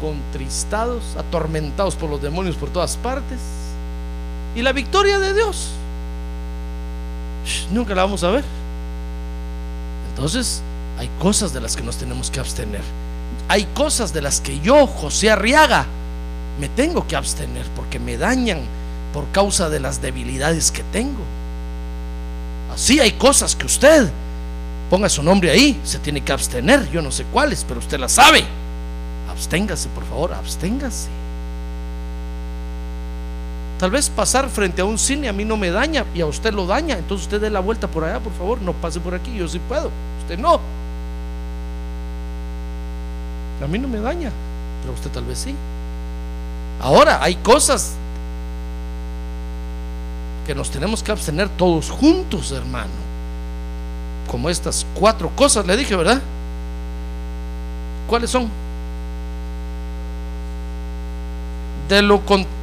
[0.00, 3.38] contristados, atormentados por los demonios por todas partes.
[4.56, 5.68] Y la victoria de Dios,
[7.70, 8.44] nunca la vamos a ver.
[10.10, 10.62] Entonces,
[10.98, 12.82] hay cosas de las que nos tenemos que abstener.
[13.46, 15.86] Hay cosas de las que yo, José Arriaga,
[16.58, 18.62] me tengo que abstener porque me dañan
[19.14, 21.22] por causa de las debilidades que tengo.
[22.74, 24.10] Así hay cosas que usted,
[24.90, 26.90] ponga su nombre ahí, se tiene que abstener.
[26.90, 28.44] Yo no sé cuáles, pero usted las sabe.
[29.30, 31.08] Absténgase, por favor, absténgase.
[33.78, 36.54] Tal vez pasar frente a un cine a mí no me daña y a usted
[36.54, 36.96] lo daña.
[36.96, 38.62] Entonces usted dé la vuelta por allá, por favor.
[38.62, 39.90] No pase por aquí, yo sí puedo.
[40.22, 40.60] Usted no.
[43.62, 44.30] A mí no me daña,
[44.82, 45.54] pero usted tal vez sí.
[46.80, 47.92] Ahora, hay cosas
[50.46, 53.05] que nos tenemos que abstener todos juntos, hermano.
[54.30, 56.20] Como estas cuatro cosas, le dije, ¿verdad?
[58.06, 58.48] ¿Cuáles son?
[61.88, 62.20] De lo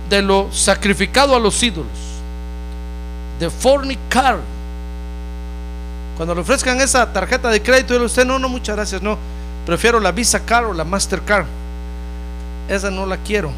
[0.09, 1.87] de lo sacrificado a los ídolos,
[3.39, 4.39] de fornicar,
[6.17, 9.17] Cuando le ofrezcan esa tarjeta de crédito, y usted no, no, muchas gracias, no.
[9.65, 11.47] Prefiero la Visa Card o la Mastercard.
[12.69, 13.51] Esa no la quiero.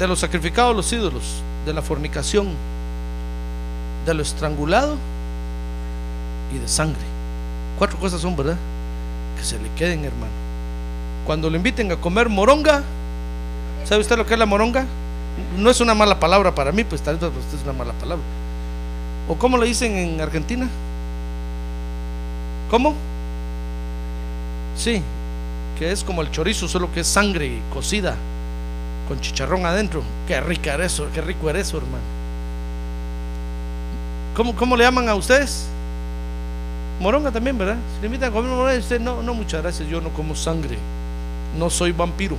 [0.00, 1.22] De los sacrificados los ídolos,
[1.64, 2.48] de la fornicación,
[4.04, 4.96] de lo estrangulado
[6.54, 7.00] y de sangre.
[7.78, 8.56] Cuatro cosas son, ¿verdad?
[9.36, 10.32] Que se le queden, hermano.
[11.26, 12.82] Cuando le inviten a comer moronga,
[13.84, 14.86] ¿sabe usted lo que es la moronga?
[15.58, 17.92] No es una mala palabra para mí, pues tal vez para usted es una mala
[17.94, 18.24] palabra.
[19.28, 20.68] ¿O cómo le dicen en Argentina?
[22.70, 22.94] ¿Cómo?
[24.76, 25.02] Sí,
[25.78, 28.16] que es como el chorizo, solo que es sangre cocida
[29.08, 30.02] con chicharrón adentro.
[30.26, 32.04] Qué rica era eso, qué rico era eso, hermano.
[34.34, 35.66] ¿Cómo, cómo le llaman a ustedes?
[37.00, 37.76] Moronga también, ¿verdad?
[37.94, 40.78] Si le invitan a comer moronga, usted no, no, muchas gracias, yo no como sangre,
[41.58, 42.36] no soy vampiro.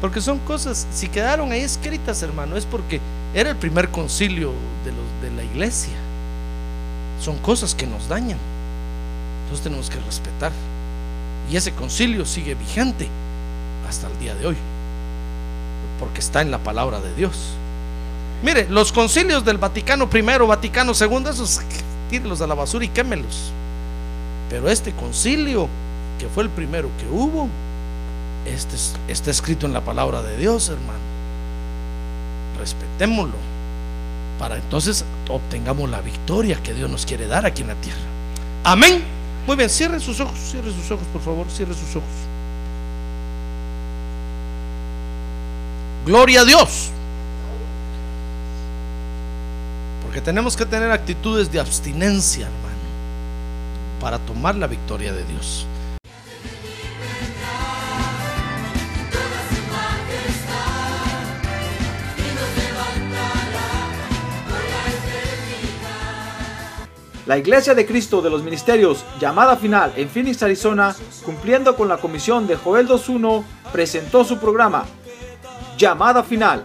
[0.00, 3.00] Porque son cosas, si quedaron ahí escritas, hermano, es porque
[3.34, 4.52] era el primer concilio
[4.84, 5.94] de, los, de la iglesia.
[7.20, 8.38] Son cosas que nos dañan.
[9.44, 10.52] Entonces tenemos que respetar.
[11.50, 13.08] Y ese concilio sigue vigente
[13.88, 14.56] hasta el día de hoy.
[15.98, 17.56] Porque está en la palabra de Dios.
[18.42, 21.60] Mire, los concilios del Vaticano I, Vaticano II, esos
[22.10, 23.52] tírelos a la basura y quémelos.
[24.50, 25.68] Pero este concilio,
[26.18, 27.48] que fue el primero que hubo,
[28.46, 28.76] este
[29.08, 30.98] está escrito en la palabra de Dios, hermano.
[32.58, 33.56] Respetémoslo
[34.38, 38.00] para entonces obtengamos la victoria que Dios nos quiere dar aquí en la tierra.
[38.64, 39.02] Amén.
[39.46, 42.08] Muy bien, cierre sus ojos, cierre sus ojos, por favor, cierre sus ojos.
[46.04, 46.90] Gloria a Dios.
[50.16, 55.66] Porque tenemos que tener actitudes de abstinencia, hermano, para tomar la victoria de Dios.
[67.26, 70.96] La Iglesia de Cristo de los Ministerios, llamada final en Phoenix, Arizona,
[71.26, 74.86] cumpliendo con la comisión de Joel 2.1, presentó su programa,
[75.76, 76.64] Llamada Final.